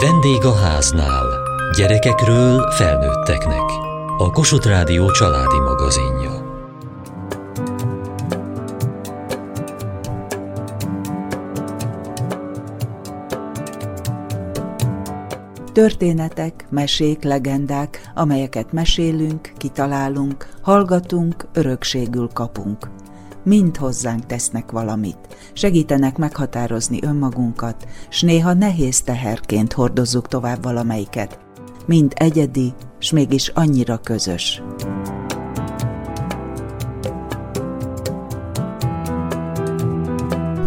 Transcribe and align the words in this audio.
Vendég 0.00 0.44
a 0.44 0.54
háznál. 0.54 1.26
Gyerekekről 1.76 2.70
felnőtteknek. 2.70 3.62
A 4.18 4.30
Kossuth 4.30 4.66
Rádió 4.66 5.10
családi 5.10 5.58
magazinja. 5.58 6.52
Történetek, 15.72 16.66
mesék, 16.70 17.22
legendák, 17.22 18.10
amelyeket 18.14 18.72
mesélünk, 18.72 19.52
kitalálunk, 19.56 20.48
hallgatunk, 20.62 21.48
örökségül 21.52 22.28
kapunk. 22.32 22.93
Mind 23.44 23.76
hozzánk 23.76 24.26
tesznek 24.26 24.70
valamit, 24.70 25.18
segítenek 25.52 26.16
meghatározni 26.16 26.98
önmagunkat, 27.02 27.86
s 28.08 28.22
néha 28.22 28.52
nehéz 28.52 29.02
teherként 29.02 29.72
hordozzuk 29.72 30.28
tovább 30.28 30.62
valamelyiket. 30.62 31.38
Mind 31.86 32.12
egyedi, 32.16 32.72
s 32.98 33.10
mégis 33.10 33.48
annyira 33.48 33.98
közös. 33.98 34.62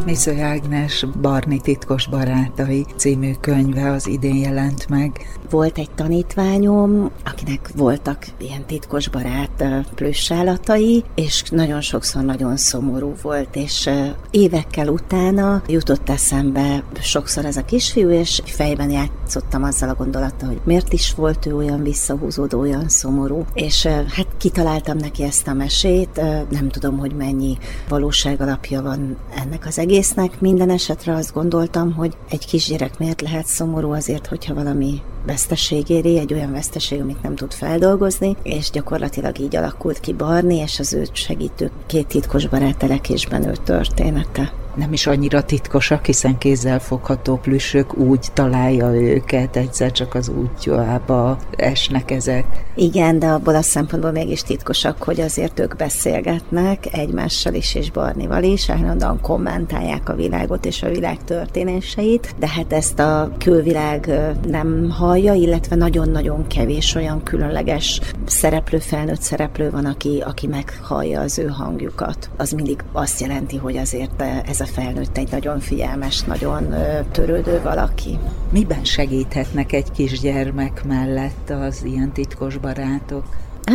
Misző 0.07 0.41
Ágnes 0.41 1.05
Barni 1.21 1.59
titkos 1.59 2.07
barátai 2.07 2.85
című 2.95 3.31
könyve 3.41 3.91
az 3.91 4.07
idén 4.07 4.35
jelent 4.35 4.89
meg. 4.89 5.37
Volt 5.49 5.77
egy 5.77 5.89
tanítványom, 5.95 7.11
akinek 7.25 7.69
voltak 7.75 8.25
ilyen 8.37 8.65
titkos 8.65 9.09
barát 9.09 9.63
plüssállatai, 9.95 11.03
és 11.15 11.43
nagyon 11.49 11.81
sokszor 11.81 12.23
nagyon 12.23 12.57
szomorú 12.57 13.13
volt, 13.21 13.55
és 13.55 13.89
évekkel 14.31 14.87
utána 14.87 15.61
jutott 15.67 16.09
eszembe 16.09 16.83
sokszor 17.01 17.45
ez 17.45 17.57
a 17.57 17.65
kisfiú, 17.65 18.09
és 18.09 18.41
fejben 18.45 18.91
játszottam 18.91 19.63
azzal 19.63 19.89
a 19.89 19.95
gondolattal, 19.95 20.47
hogy 20.47 20.61
miért 20.63 20.93
is 20.93 21.13
volt 21.13 21.45
ő 21.45 21.55
olyan 21.55 21.83
visszahúzódó, 21.83 22.59
olyan 22.59 22.89
szomorú, 22.89 23.45
és 23.53 23.85
hát 23.85 24.27
kitaláltam 24.37 24.97
neki 24.97 25.23
ezt 25.23 25.47
a 25.47 25.53
mesét, 25.53 26.21
nem 26.49 26.69
tudom, 26.69 26.97
hogy 26.97 27.15
mennyi 27.15 27.57
valóság 27.89 28.41
alapja 28.41 28.81
van 28.81 29.17
ennek 29.35 29.65
az 29.65 29.77
egésznek, 29.97 30.39
minden 30.41 30.69
esetre 30.69 31.13
azt 31.13 31.33
gondoltam, 31.33 31.93
hogy 31.93 32.17
egy 32.29 32.45
kisgyerek 32.45 32.99
miért 32.99 33.21
lehet 33.21 33.45
szomorú 33.45 33.91
azért, 33.91 34.27
hogyha 34.27 34.53
valami 34.53 35.01
veszteség 35.25 35.89
éri, 35.89 36.17
egy 36.17 36.33
olyan 36.33 36.51
veszteség, 36.51 37.01
amit 37.01 37.21
nem 37.21 37.35
tud 37.35 37.53
feldolgozni, 37.53 38.35
és 38.43 38.69
gyakorlatilag 38.69 39.39
így 39.39 39.55
alakult 39.55 39.99
ki 39.99 40.13
Barni, 40.13 40.55
és 40.55 40.79
az 40.79 40.93
őt 40.93 41.15
segítő 41.15 41.71
két 41.85 42.07
titkos 42.07 42.47
barát 42.47 42.77
telekésben 42.77 43.47
ő 43.47 43.53
története 43.63 44.53
nem 44.77 44.93
is 44.93 45.07
annyira 45.07 45.43
titkosak, 45.43 46.05
hiszen 46.05 46.37
kézzel 46.37 46.79
fogható 46.79 47.35
plüssök 47.35 47.97
úgy 47.97 48.27
találja 48.33 48.93
őket, 48.93 49.55
egyszer 49.55 49.91
csak 49.91 50.15
az 50.15 50.29
útjába 50.29 51.37
esnek 51.55 52.11
ezek. 52.11 52.45
Igen, 52.75 53.19
de 53.19 53.27
abból 53.27 53.55
a 53.55 53.61
szempontból 53.61 54.11
mégis 54.11 54.41
titkosak, 54.41 55.03
hogy 55.03 55.21
azért 55.21 55.59
ők 55.59 55.75
beszélgetnek 55.75 56.93
egymással 56.93 57.53
is 57.53 57.75
és 57.75 57.91
Barnival 57.91 58.43
is, 58.43 58.69
állandóan 58.69 59.21
kommentálják 59.21 60.09
a 60.09 60.15
világot 60.15 60.65
és 60.65 60.83
a 60.83 60.89
világ 60.89 61.23
történéseit, 61.23 62.35
de 62.39 62.47
hát 62.47 62.73
ezt 62.73 62.99
a 62.99 63.31
külvilág 63.37 64.11
nem 64.47 64.89
hallja, 64.89 65.33
illetve 65.33 65.75
nagyon-nagyon 65.75 66.47
kevés 66.47 66.95
olyan 66.95 67.23
különleges 67.23 68.01
szereplő, 68.25 68.77
felnőtt 68.77 69.21
szereplő 69.21 69.69
van, 69.69 69.85
aki, 69.85 70.23
aki 70.25 70.47
meghallja 70.47 71.21
az 71.21 71.39
ő 71.39 71.45
hangjukat. 71.47 72.29
Az 72.37 72.51
mindig 72.51 72.83
azt 72.91 73.19
jelenti, 73.19 73.57
hogy 73.57 73.77
azért 73.77 74.23
ez 74.47 74.59
a 74.59 74.65
felnőtt 74.67 75.17
egy 75.17 75.31
nagyon 75.31 75.59
figyelmes, 75.59 76.21
nagyon 76.21 76.73
törődő 77.11 77.61
valaki. 77.61 78.19
Miben 78.51 78.83
segíthetnek 78.83 79.73
egy 79.73 79.91
kisgyermek 79.91 80.83
mellett 80.83 81.49
az 81.49 81.83
ilyen 81.83 82.11
titkos 82.11 82.57
barátok? 82.57 83.25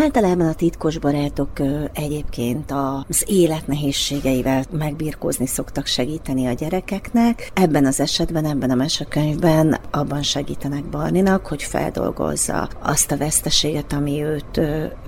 Általában 0.01 0.47
a 0.47 0.55
titkos 0.55 0.99
barátok 0.99 1.51
egyébként 1.93 2.73
az 3.09 3.25
élet 3.27 3.67
nehézségeivel 3.67 4.65
megbirkózni 4.79 5.47
szoktak 5.47 5.87
segíteni 5.87 6.47
a 6.47 6.53
gyerekeknek. 6.53 7.51
Ebben 7.55 7.87
az 7.87 8.01
esetben, 8.01 8.45
ebben 8.45 8.71
a 8.71 8.75
mesekönyvben 8.75 9.79
abban 9.91 10.23
segítenek 10.23 10.85
Barninak, 10.85 11.47
hogy 11.47 11.63
feldolgozza 11.63 12.69
azt 12.83 13.13
a 13.13 13.17
veszteséget, 13.17 13.93
ami 13.93 14.23
őt 14.23 14.61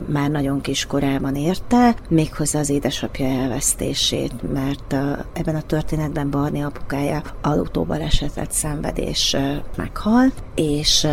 már 0.07 0.31
nagyon 0.31 0.61
kis 0.61 0.87
korában 0.87 1.35
érte, 1.35 1.97
méghozzá 2.09 2.59
az 2.59 2.71
édesapja 2.71 3.27
elvesztését, 3.27 4.53
mert 4.53 4.93
ebben 5.33 5.55
a 5.55 5.63
történetben 5.63 6.31
Barni 6.31 6.63
apukája 6.63 7.23
autóbalesetet 7.43 8.53
szenved 8.53 8.99
és 8.99 9.37
meghalt, 9.77 10.43
és 10.55 11.07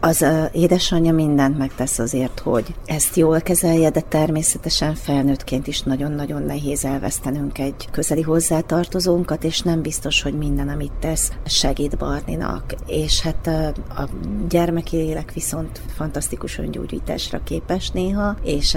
az 0.00 0.26
édesanyja 0.52 1.12
mindent 1.12 1.58
megtesz 1.58 1.98
azért, 1.98 2.38
hogy 2.40 2.74
ezt 2.86 3.16
jól 3.18 3.40
kezelje, 3.40 3.90
de 3.90 4.00
természetesen 4.00 4.94
felnőttként 4.94 5.66
is 5.66 5.82
nagyon-nagyon 5.82 6.42
nehéz 6.42 6.84
elvesztenünk 6.84 7.58
egy 7.58 7.88
közeli 7.90 8.22
hozzátartozónkat, 8.22 9.44
és 9.44 9.60
nem 9.60 9.82
biztos, 9.82 10.22
hogy 10.22 10.34
minden, 10.34 10.68
amit 10.68 10.92
tesz, 11.00 11.32
segít 11.46 11.96
Barninak. 11.96 12.74
És 12.86 13.20
hát 13.20 13.46
a 13.88 14.08
gyermeki 14.48 14.96
lélek 14.96 15.32
viszont 15.32 15.80
fantasztikus 15.96 16.58
öngyógyításra 16.58 17.40
képes 17.44 17.90
néha, 17.90 18.36
és 18.42 18.76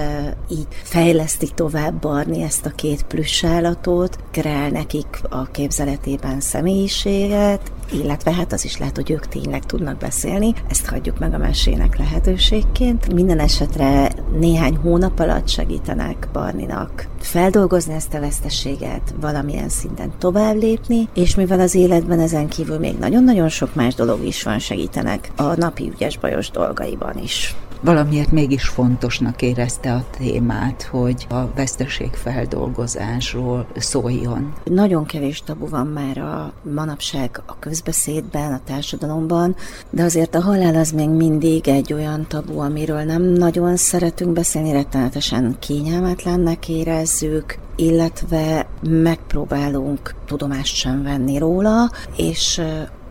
így 0.50 0.68
fejleszti 0.84 1.48
tovább 1.56 2.02
Barni 2.02 2.42
ezt 2.42 2.66
a 2.66 2.70
két 2.70 3.04
plüssállatot, 3.04 4.18
kreál 4.32 4.70
nekik 4.70 5.22
a 5.30 5.46
képzeletében 5.46 6.40
személyiséget, 6.40 7.72
illetve 7.94 8.34
hát 8.34 8.54
az 8.54 8.66
is 8.66 8.78
lehet, 8.78 8.96
hogy 8.96 9.12
ők 9.12 9.28
tényleg 9.28 9.66
tudnak 9.66 9.98
beszélni, 9.98 10.54
ezt 10.70 10.86
hagyjuk 10.86 11.20
meg 11.20 11.34
a 11.34 11.38
mesének 11.38 11.98
lehetőségként. 11.98 13.14
Minden 13.14 13.40
esetre 13.40 14.12
néhány 14.40 14.76
hónap 14.76 15.20
alatt 15.20 15.48
segítenek 15.48 16.28
Barninak 16.34 17.08
feldolgozni 17.20 17.94
ezt 17.94 18.14
a 18.14 18.20
veszteséget, 18.20 19.14
valamilyen 19.20 19.70
szinten 19.70 20.12
tovább 20.18 20.56
lépni, 20.56 21.10
és 21.14 21.36
mivel 21.36 21.60
az 21.60 21.76
életben 21.76 22.20
ezen 22.20 22.48
kívül 22.48 22.78
még 22.78 22.98
nagyon-nagyon 22.98 23.50
sok 23.50 23.76
más 23.76 23.96
dolog 23.96 24.26
is 24.26 24.44
van, 24.44 24.60
segítenek 24.60 25.32
a 25.36 25.56
napi 25.56 25.92
ügyes 25.94 26.18
bajos 26.18 26.50
dolgaiban 26.50 27.18
is 27.18 27.56
valamiért 27.82 28.32
mégis 28.32 28.68
fontosnak 28.68 29.42
érezte 29.42 29.94
a 29.94 30.06
témát, 30.18 30.84
hogy 30.84 31.28
a 31.30 31.48
veszteségfeldolgozásról 31.56 33.68
szóljon. 33.76 34.54
Nagyon 34.64 35.06
kevés 35.06 35.44
tabu 35.44 35.70
van 35.70 35.88
már 35.88 36.18
a 36.18 36.54
manapság 36.74 37.42
a 37.46 37.60
közbeszédben, 37.60 38.54
a 38.54 38.62
társadalomban, 38.66 39.56
de 39.90 40.04
azért 40.04 40.36
a 40.36 40.42
halál 40.42 40.76
az 40.76 40.92
még 40.92 41.10
mindig 41.10 41.68
egy 41.68 41.94
olyan 41.94 42.26
tabu, 42.28 42.60
amiről 42.60 43.02
nem 43.02 43.24
nagyon 43.24 43.76
szeretünk 43.76 44.34
beszélni, 44.34 44.72
rettenetesen 44.72 45.56
kényelmetlennek 45.60 46.70
érezzük, 46.70 47.58
illetve 47.76 48.68
megpróbálunk 48.82 50.16
tudomást 50.26 50.76
sem 50.76 51.04
venni 51.04 51.38
róla, 51.38 51.92
és 52.16 52.62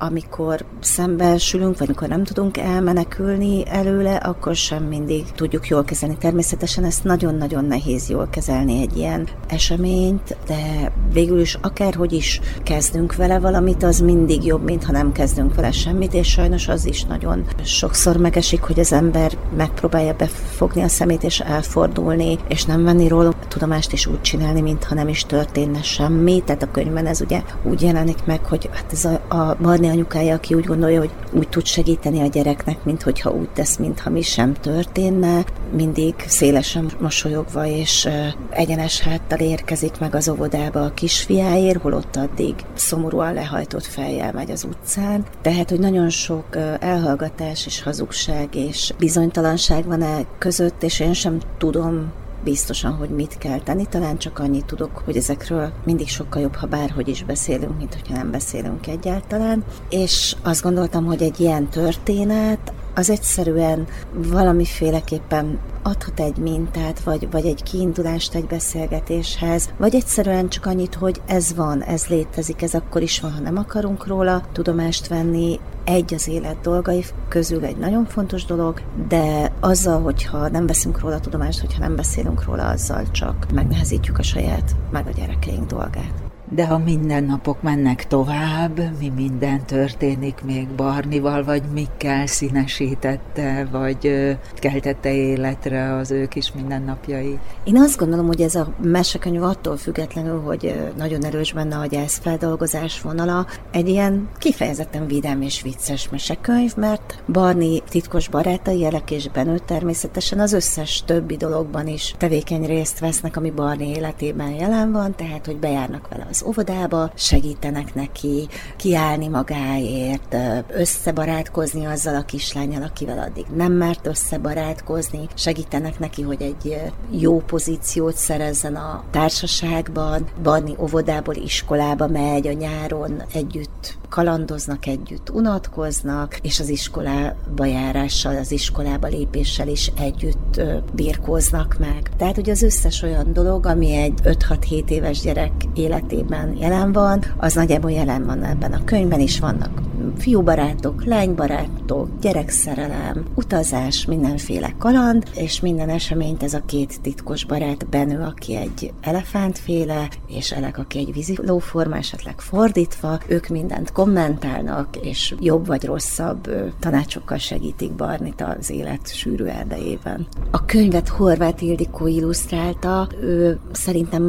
amikor 0.02 0.64
szembesülünk, 0.80 1.78
vagy 1.78 1.86
amikor 1.86 2.08
nem 2.08 2.24
tudunk 2.24 2.56
elmenekülni 2.56 3.62
előle, 3.68 4.14
akkor 4.14 4.54
sem 4.54 4.84
mindig 4.84 5.24
tudjuk 5.34 5.68
jól 5.68 5.84
kezelni. 5.84 6.16
Természetesen 6.16 6.84
ezt 6.84 7.04
nagyon-nagyon 7.04 7.64
nehéz 7.64 8.08
jól 8.08 8.28
kezelni 8.30 8.80
egy 8.80 8.96
ilyen 8.96 9.28
eseményt, 9.48 10.36
de 10.46 10.92
végül 11.12 11.40
is 11.40 11.58
akárhogy 11.62 12.12
is 12.12 12.40
kezdünk 12.62 13.14
vele 13.14 13.38
valamit, 13.38 13.82
az 13.82 14.00
mindig 14.00 14.44
jobb, 14.44 14.64
mint 14.64 14.84
ha 14.84 14.92
nem 14.92 15.12
kezdünk 15.12 15.54
vele 15.54 15.70
semmit, 15.70 16.14
és 16.14 16.28
sajnos 16.28 16.68
az 16.68 16.86
is 16.86 17.04
nagyon 17.04 17.44
sokszor 17.64 18.16
megesik, 18.16 18.62
hogy 18.62 18.80
az 18.80 18.92
ember 18.92 19.32
megpróbálja 19.56 20.14
befogni 20.14 20.82
a 20.82 20.88
szemét 20.88 21.22
és 21.22 21.40
elfordulni, 21.40 22.38
és 22.48 22.64
nem 22.64 22.84
venni 22.84 23.08
róla 23.08 23.32
tudomást, 23.48 23.92
és 23.92 24.06
úgy 24.06 24.20
csinálni, 24.20 24.60
mintha 24.60 24.94
nem 24.94 25.08
is 25.08 25.24
történne 25.24 25.82
semmi. 25.82 26.42
Tehát 26.44 26.62
a 26.62 26.70
könyvben 26.70 27.06
ez 27.06 27.20
ugye 27.20 27.42
úgy 27.62 27.82
jelenik 27.82 28.24
meg, 28.24 28.44
hogy 28.44 28.68
hát 28.72 28.92
ez 28.92 29.04
a, 29.04 29.36
a 29.36 29.56
Barni 29.60 29.88
anyukája, 29.90 30.34
aki 30.34 30.54
úgy 30.54 30.64
gondolja, 30.64 30.98
hogy 30.98 31.10
úgy 31.32 31.48
tud 31.48 31.64
segíteni 31.66 32.20
a 32.20 32.26
gyereknek, 32.26 32.84
mint 32.84 33.02
hogyha 33.02 33.30
úgy 33.30 33.48
tesz, 33.48 33.76
mintha 33.76 34.10
mi 34.10 34.22
sem 34.22 34.54
történne, 34.54 35.44
mindig 35.76 36.14
szélesen 36.26 36.90
mosolyogva 37.00 37.66
és 37.66 38.08
egyenes 38.50 39.00
háttal 39.00 39.38
érkezik 39.38 39.98
meg 39.98 40.14
az 40.14 40.28
óvodába 40.28 40.84
a 40.84 40.94
kisfiáért, 40.94 41.80
holott 41.80 42.16
addig 42.16 42.54
szomorúan 42.74 43.34
lehajtott 43.34 43.84
fejjel 43.84 44.32
megy 44.32 44.50
az 44.50 44.64
utcán. 44.64 45.24
Tehát, 45.42 45.70
hogy 45.70 45.78
nagyon 45.78 46.08
sok 46.08 46.44
elhallgatás 46.80 47.66
és 47.66 47.82
hazugság 47.82 48.54
és 48.54 48.92
bizonytalanság 48.98 49.84
van 49.84 50.02
e 50.02 50.24
között, 50.38 50.82
és 50.82 51.00
én 51.00 51.12
sem 51.12 51.38
tudom 51.58 52.12
biztosan, 52.44 52.92
hogy 52.92 53.08
mit 53.08 53.38
kell 53.38 53.58
tenni. 53.58 53.86
Talán 53.86 54.18
csak 54.18 54.38
annyit 54.38 54.64
tudok, 54.64 55.02
hogy 55.04 55.16
ezekről 55.16 55.72
mindig 55.84 56.08
sokkal 56.08 56.42
jobb, 56.42 56.54
ha 56.54 56.66
bárhogy 56.66 57.08
is 57.08 57.24
beszélünk, 57.24 57.78
mint 57.78 57.94
hogyha 57.94 58.14
nem 58.14 58.30
beszélünk 58.30 58.86
egyáltalán. 58.86 59.64
És 59.88 60.36
azt 60.42 60.62
gondoltam, 60.62 61.04
hogy 61.04 61.22
egy 61.22 61.40
ilyen 61.40 61.68
történet 61.68 62.72
az 62.94 63.10
egyszerűen 63.10 63.86
valamiféleképpen 64.12 65.58
adhat 65.82 66.20
egy 66.20 66.36
mintát, 66.36 67.00
vagy, 67.00 67.30
vagy 67.30 67.46
egy 67.46 67.62
kiindulást 67.62 68.34
egy 68.34 68.46
beszélgetéshez, 68.46 69.70
vagy 69.76 69.94
egyszerűen 69.94 70.48
csak 70.48 70.66
annyit, 70.66 70.94
hogy 70.94 71.20
ez 71.26 71.54
van, 71.54 71.82
ez 71.82 72.06
létezik, 72.06 72.62
ez 72.62 72.74
akkor 72.74 73.02
is 73.02 73.20
van, 73.20 73.32
ha 73.32 73.40
nem 73.40 73.56
akarunk 73.56 74.06
róla 74.06 74.42
tudomást 74.52 75.08
venni, 75.08 75.60
egy 75.84 76.14
az 76.14 76.28
élet 76.28 76.60
dolgai 76.60 77.04
közül 77.28 77.64
egy 77.64 77.76
nagyon 77.76 78.04
fontos 78.04 78.44
dolog, 78.44 78.82
de 79.08 79.52
azzal, 79.60 80.02
hogyha 80.02 80.48
nem 80.48 80.66
veszünk 80.66 81.00
róla 81.00 81.20
tudomást, 81.20 81.60
hogyha 81.60 81.80
nem 81.80 81.96
beszélünk 81.96 82.44
róla, 82.44 82.68
azzal 82.68 83.10
csak 83.10 83.46
megnehezítjük 83.54 84.18
a 84.18 84.22
saját, 84.22 84.76
meg 84.90 85.06
a 85.06 85.10
gyerekeink 85.10 85.66
dolgát. 85.66 86.29
De 86.52 86.66
ha 86.66 86.78
minden 86.78 87.24
napok 87.24 87.62
mennek 87.62 88.06
tovább, 88.06 88.98
mi 88.98 89.08
minden 89.08 89.66
történik 89.66 90.42
még 90.44 90.68
Barnival, 90.68 91.44
vagy 91.44 91.62
mikkel 91.72 92.26
színesítette, 92.26 93.68
vagy 93.70 94.36
keltette 94.54 95.12
életre 95.12 95.94
az 95.94 96.10
ő 96.10 96.26
kis 96.26 96.52
mindennapjai? 96.52 97.38
Én 97.64 97.78
azt 97.78 97.98
gondolom, 97.98 98.26
hogy 98.26 98.40
ez 98.40 98.54
a 98.54 98.74
mesekönyv 98.82 99.42
attól 99.42 99.76
függetlenül, 99.76 100.40
hogy 100.40 100.92
nagyon 100.96 101.24
erős 101.24 101.52
benne 101.52 101.76
a 101.76 101.86
gyászfeldolgozás 101.86 103.00
vonala, 103.00 103.46
egy 103.70 103.88
ilyen 103.88 104.28
kifejezetten 104.38 105.06
vidám 105.06 105.42
és 105.42 105.62
vicces 105.62 106.08
mesekönyv, 106.08 106.76
mert 106.76 107.22
Barni 107.32 107.82
titkos 107.88 108.28
barátai, 108.28 108.84
Elek 108.84 109.10
és 109.10 109.28
Benő 109.28 109.58
természetesen 109.58 110.40
az 110.40 110.52
összes 110.52 111.02
többi 111.06 111.36
dologban 111.36 111.86
is 111.86 112.14
tevékeny 112.18 112.66
részt 112.66 112.98
vesznek, 112.98 113.36
ami 113.36 113.50
Barni 113.50 113.88
életében 113.88 114.50
jelen 114.50 114.92
van, 114.92 115.14
tehát 115.16 115.46
hogy 115.46 115.56
bejárnak 115.56 116.08
vele 116.08 116.26
az 116.30 116.39
az 116.40 116.46
óvodába, 116.46 117.10
segítenek 117.14 117.94
neki 117.94 118.48
kiállni 118.76 119.28
magáért, 119.28 120.36
összebarátkozni 120.68 121.84
azzal 121.84 122.14
a 122.14 122.24
kislányal, 122.24 122.82
akivel 122.82 123.18
addig 123.18 123.46
nem 123.54 123.72
mert 123.72 124.06
összebarátkozni, 124.06 125.28
segítenek 125.34 125.98
neki, 125.98 126.22
hogy 126.22 126.42
egy 126.42 126.80
jó 127.10 127.38
pozíciót 127.38 128.16
szerezzen 128.16 128.76
a 128.76 129.04
társaságban, 129.10 130.28
Barni 130.42 130.74
óvodából 130.78 131.34
iskolába 131.34 132.06
megy, 132.06 132.46
a 132.46 132.52
nyáron 132.52 133.22
együtt 133.32 133.98
kalandoznak 134.10 134.86
együtt, 134.86 135.30
unatkoznak, 135.30 136.38
és 136.42 136.60
az 136.60 136.68
iskolába 136.68 137.64
járással, 137.64 138.36
az 138.36 138.52
iskolába 138.52 139.06
lépéssel 139.06 139.68
is 139.68 139.92
együtt 139.98 140.60
birkóznak 140.92 141.76
meg. 141.78 142.10
Tehát, 142.16 142.34
hogy 142.34 142.50
az 142.50 142.62
összes 142.62 143.02
olyan 143.02 143.32
dolog, 143.32 143.66
ami 143.66 143.92
egy 143.92 144.20
5-6-7 144.24 144.88
éves 144.88 145.20
gyerek 145.20 145.52
életében 145.74 146.56
jelen 146.56 146.92
van, 146.92 147.24
az 147.36 147.54
nagyjából 147.54 147.90
jelen 147.90 148.26
van 148.26 148.44
ebben 148.44 148.72
a 148.72 148.84
könyvben 148.84 149.20
is 149.20 149.40
vannak 149.40 149.88
fiúbarátok, 150.18 151.04
lánybarátok, 151.04 152.08
gyerekszerelem, 152.20 153.24
utazás, 153.34 154.04
mindenféle 154.04 154.74
kaland, 154.78 155.24
és 155.34 155.60
minden 155.60 155.88
eseményt 155.88 156.42
ez 156.42 156.54
a 156.54 156.62
két 156.66 157.00
titkos 157.00 157.44
barát 157.44 157.88
Benő, 157.88 158.20
aki 158.20 158.56
egy 158.56 158.92
elefántféle, 159.00 160.08
és 160.26 160.52
Elek, 160.52 160.78
aki 160.78 160.98
egy 160.98 161.12
vízilóforma, 161.12 161.96
esetleg 161.96 162.40
fordítva, 162.40 163.18
ők 163.26 163.48
mindent 163.48 163.92
kommentálnak, 164.00 164.96
és 164.96 165.34
jobb 165.40 165.66
vagy 165.66 165.84
rosszabb 165.84 166.50
tanácsokkal 166.78 167.38
segítik 167.38 167.92
Barnit 167.92 168.44
az 168.58 168.70
élet 168.70 169.14
sűrű 169.14 169.44
erdejében. 169.44 170.26
A 170.50 170.64
könyvet 170.64 171.08
Horváth 171.08 171.62
Ildikó 171.62 172.06
illusztrálta, 172.06 173.08
ő 173.20 173.58
szerintem 173.72 174.22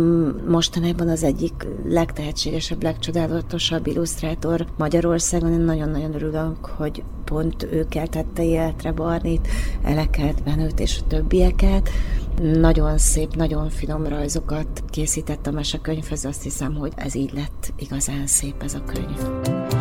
mostanában 0.47 1.09
az 1.09 1.23
egyik 1.23 1.67
legtehetségesebb, 1.85 2.83
legcsodálatosabb 2.83 3.87
illusztrátor 3.87 4.65
Magyarországon, 4.77 5.51
nagyon-nagyon 5.51 6.13
örülök, 6.13 6.65
hogy 6.65 7.03
pont 7.25 7.67
ő 7.71 7.85
keltette 7.89 8.43
életre 8.43 8.91
Barnit, 8.91 9.47
Eleket, 9.83 10.43
Benőt 10.43 10.79
és 10.79 10.99
a 11.01 11.07
többieket. 11.07 11.89
Nagyon 12.39 12.97
szép, 12.97 13.35
nagyon 13.35 13.69
finom 13.69 14.07
rajzokat 14.07 14.83
készített 14.89 15.47
a 15.47 15.51
mesekönyvhöz, 15.51 16.25
azt 16.25 16.43
hiszem, 16.43 16.75
hogy 16.75 16.91
ez 16.95 17.15
így 17.15 17.33
lett 17.33 17.73
igazán 17.77 18.27
szép 18.27 18.63
ez 18.63 18.73
a 18.73 18.83
könyv. 18.83 19.80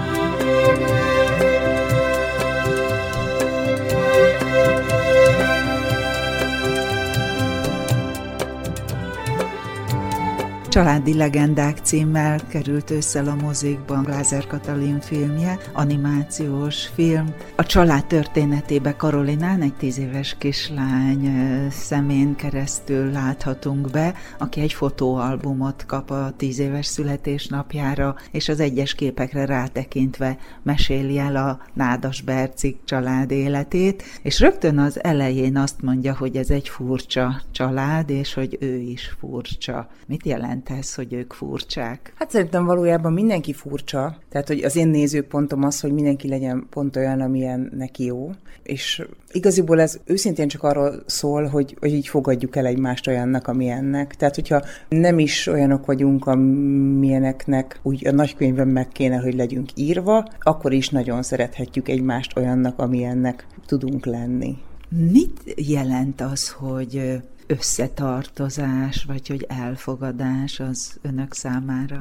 Családi 10.81 11.15
legendák 11.15 11.79
címmel 11.79 12.41
került 12.49 12.91
ősszel 12.91 13.29
a 13.29 13.35
mozikban 13.35 14.03
Glázer 14.03 14.47
Katalin 14.47 15.01
filmje, 15.01 15.59
animációs 15.73 16.87
film. 16.87 17.35
A 17.57 17.63
család 17.63 18.07
történetébe 18.07 18.97
Karolinán 18.97 19.63
egy 19.63 19.75
tíz 19.75 19.99
éves 19.99 20.37
kislány 20.39 21.31
szemén 21.71 22.37
keresztül 22.37 23.11
láthatunk 23.11 23.91
be, 23.91 24.15
aki 24.39 24.61
egy 24.61 24.73
fotóalbumot 24.73 25.87
kap 25.87 26.11
a 26.11 26.33
tíz 26.37 26.59
éves 26.59 26.87
születésnapjára, 26.87 28.17
és 28.31 28.49
az 28.49 28.61
egyes 28.61 28.95
képekre 28.95 29.45
rátekintve 29.45 30.39
meséli 30.63 31.19
el 31.19 31.37
a 31.37 31.61
Nádas 31.75 32.21
Bercik 32.21 32.79
család 32.85 33.31
életét, 33.31 34.03
és 34.23 34.41
rögtön 34.41 34.79
az 34.79 35.05
elején 35.05 35.57
azt 35.57 35.83
mondja, 35.83 36.17
hogy 36.17 36.37
ez 36.37 36.51
egy 36.51 36.69
furcsa 36.69 37.43
család, 37.51 38.11
és 38.11 38.35
hogy 38.35 38.57
ő 38.61 38.77
is 38.77 39.15
furcsa. 39.19 39.89
Mit 40.07 40.27
jelent 40.27 40.69
ez, 40.71 40.95
hogy 40.95 41.13
ők 41.13 41.33
furcsák? 41.33 42.13
Hát 42.17 42.31
szerintem 42.31 42.65
valójában 42.65 43.13
mindenki 43.13 43.53
furcsa. 43.53 44.17
Tehát, 44.29 44.49
hogy 44.49 44.63
az 44.63 44.77
én 44.77 44.89
nézőpontom 44.89 45.63
az, 45.63 45.81
hogy 45.81 45.93
mindenki 45.93 46.29
legyen 46.29 46.67
pont 46.71 46.97
olyan, 46.97 47.21
amilyen 47.21 47.73
neki 47.77 48.05
jó. 48.05 48.31
És 48.63 49.07
igaziból 49.33 49.81
ez 49.81 50.01
őszintén 50.05 50.49
csak 50.49 50.63
arról 50.63 51.03
szól, 51.07 51.47
hogy, 51.47 51.77
hogy 51.81 51.93
így 51.93 52.09
fogadjuk 52.09 52.57
el 52.57 52.67
egymást 52.67 53.07
olyannak, 53.07 53.49
amilyennek. 53.49 54.15
Tehát, 54.15 54.35
hogyha 54.35 54.63
nem 54.89 55.19
is 55.19 55.47
olyanok 55.47 55.87
vagyunk, 55.87 56.27
amilyeneknek 56.27 57.81
úgy 57.83 58.07
a 58.07 58.13
nagykönyvben 58.13 58.69
meg 58.69 58.89
kéne, 58.89 59.17
hogy 59.17 59.35
legyünk 59.35 59.69
írva, 59.75 60.29
akkor 60.41 60.73
is 60.73 60.89
nagyon 60.89 61.23
szerethetjük 61.23 61.89
egymást 61.89 62.37
olyannak, 62.37 62.79
amilyennek 62.79 63.47
tudunk 63.67 64.07
lenni. 64.07 64.57
Mit 64.89 65.55
jelent 65.57 66.21
az, 66.21 66.51
hogy 66.51 67.21
összetartozás, 67.51 69.05
vagy 69.05 69.29
hogy 69.29 69.47
elfogadás 69.49 70.61
az 70.61 70.99
önök 71.03 71.35
számára? 71.35 72.01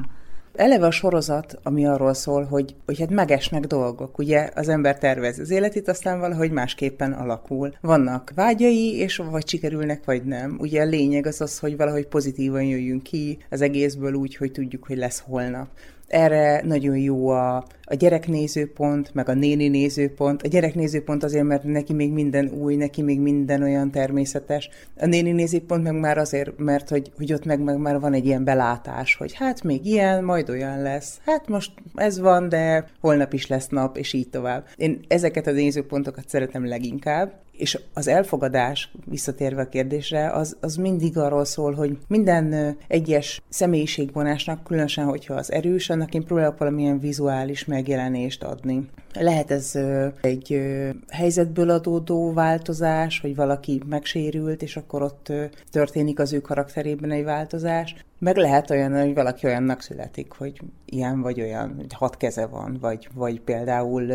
Eleve 0.54 0.86
a 0.86 0.90
sorozat, 0.90 1.58
ami 1.62 1.86
arról 1.86 2.14
szól, 2.14 2.44
hogy, 2.44 2.74
hogy 2.86 2.98
hát 2.98 3.10
megesnek 3.10 3.66
dolgok. 3.66 4.18
Ugye 4.18 4.50
az 4.54 4.68
ember 4.68 4.98
tervez 4.98 5.38
az 5.38 5.50
életét, 5.50 5.88
aztán 5.88 6.20
valahogy 6.20 6.50
másképpen 6.50 7.12
alakul. 7.12 7.74
Vannak 7.80 8.32
vágyai, 8.34 8.96
és 8.96 9.16
vagy 9.16 9.48
sikerülnek, 9.48 10.04
vagy 10.04 10.24
nem. 10.24 10.56
Ugye 10.60 10.82
a 10.82 10.86
lényeg 10.86 11.26
az 11.26 11.40
az, 11.40 11.58
hogy 11.58 11.76
valahogy 11.76 12.06
pozitívan 12.06 12.62
jöjjünk 12.62 13.02
ki 13.02 13.38
az 13.50 13.60
egészből 13.60 14.14
úgy, 14.14 14.36
hogy 14.36 14.52
tudjuk, 14.52 14.84
hogy 14.84 14.96
lesz 14.96 15.22
holnap. 15.26 15.68
Erre 16.10 16.62
nagyon 16.64 16.96
jó 16.96 17.28
a, 17.28 17.56
a 17.84 17.94
gyerek 17.94 18.28
nézőpont, 18.28 19.14
meg 19.14 19.28
a 19.28 19.34
néni 19.34 19.68
nézőpont. 19.68 20.42
A 20.42 20.48
gyerek 20.48 20.74
nézőpont 20.74 21.24
azért, 21.24 21.44
mert 21.44 21.64
neki 21.64 21.92
még 21.92 22.12
minden 22.12 22.48
új, 22.48 22.76
neki 22.76 23.02
még 23.02 23.20
minden 23.20 23.62
olyan 23.62 23.90
természetes. 23.90 24.68
A 24.98 25.06
néni 25.06 25.32
nézőpont 25.32 25.82
meg 25.82 26.00
már 26.00 26.18
azért, 26.18 26.58
mert 26.58 26.88
hogy, 26.88 27.12
hogy 27.16 27.32
ott 27.32 27.44
meg, 27.44 27.60
meg 27.60 27.78
már 27.78 28.00
van 28.00 28.12
egy 28.12 28.26
ilyen 28.26 28.44
belátás, 28.44 29.14
hogy 29.14 29.34
hát 29.34 29.62
még 29.62 29.86
ilyen, 29.86 30.24
majd 30.24 30.50
olyan 30.50 30.82
lesz. 30.82 31.20
Hát 31.26 31.48
most 31.48 31.72
ez 31.94 32.20
van, 32.20 32.48
de 32.48 32.86
holnap 33.00 33.32
is 33.32 33.46
lesz 33.46 33.68
nap, 33.68 33.96
és 33.96 34.12
így 34.12 34.28
tovább. 34.28 34.66
Én 34.76 35.00
ezeket 35.08 35.46
a 35.46 35.52
nézőpontokat 35.52 36.28
szeretem 36.28 36.66
leginkább, 36.66 37.32
és 37.60 37.78
az 37.94 38.08
elfogadás, 38.08 38.92
visszatérve 39.04 39.60
a 39.60 39.68
kérdésre, 39.68 40.30
az, 40.30 40.56
az 40.60 40.76
mindig 40.76 41.18
arról 41.18 41.44
szól, 41.44 41.72
hogy 41.74 41.98
minden 42.08 42.76
egyes 42.88 43.42
személyiségvonásnak, 43.48 44.64
különösen, 44.64 45.04
hogyha 45.04 45.34
az 45.34 45.52
erős, 45.52 45.90
annak 45.90 46.14
én 46.14 46.24
próbálok 46.24 46.58
valamilyen 46.58 47.00
vizuális 47.00 47.64
megjelenést 47.64 48.42
adni. 48.42 48.88
Lehet 49.12 49.50
ez 49.50 49.78
egy 50.20 50.60
helyzetből 51.08 51.70
adódó 51.70 52.32
változás, 52.32 53.20
hogy 53.20 53.34
valaki 53.34 53.82
megsérült, 53.88 54.62
és 54.62 54.76
akkor 54.76 55.02
ott 55.02 55.32
történik 55.70 56.18
az 56.18 56.32
ő 56.32 56.40
karakterében 56.40 57.10
egy 57.10 57.24
változás. 57.24 57.94
Meg 58.20 58.36
lehet 58.36 58.70
olyan, 58.70 59.00
hogy 59.00 59.14
valaki 59.14 59.46
olyannak 59.46 59.82
születik, 59.82 60.32
hogy 60.32 60.60
ilyen 60.84 61.20
vagy 61.20 61.40
olyan, 61.40 61.74
hogy 61.76 61.92
hat 61.92 62.16
keze 62.16 62.46
van, 62.46 62.78
vagy, 62.80 63.08
vagy 63.14 63.40
például 63.40 64.12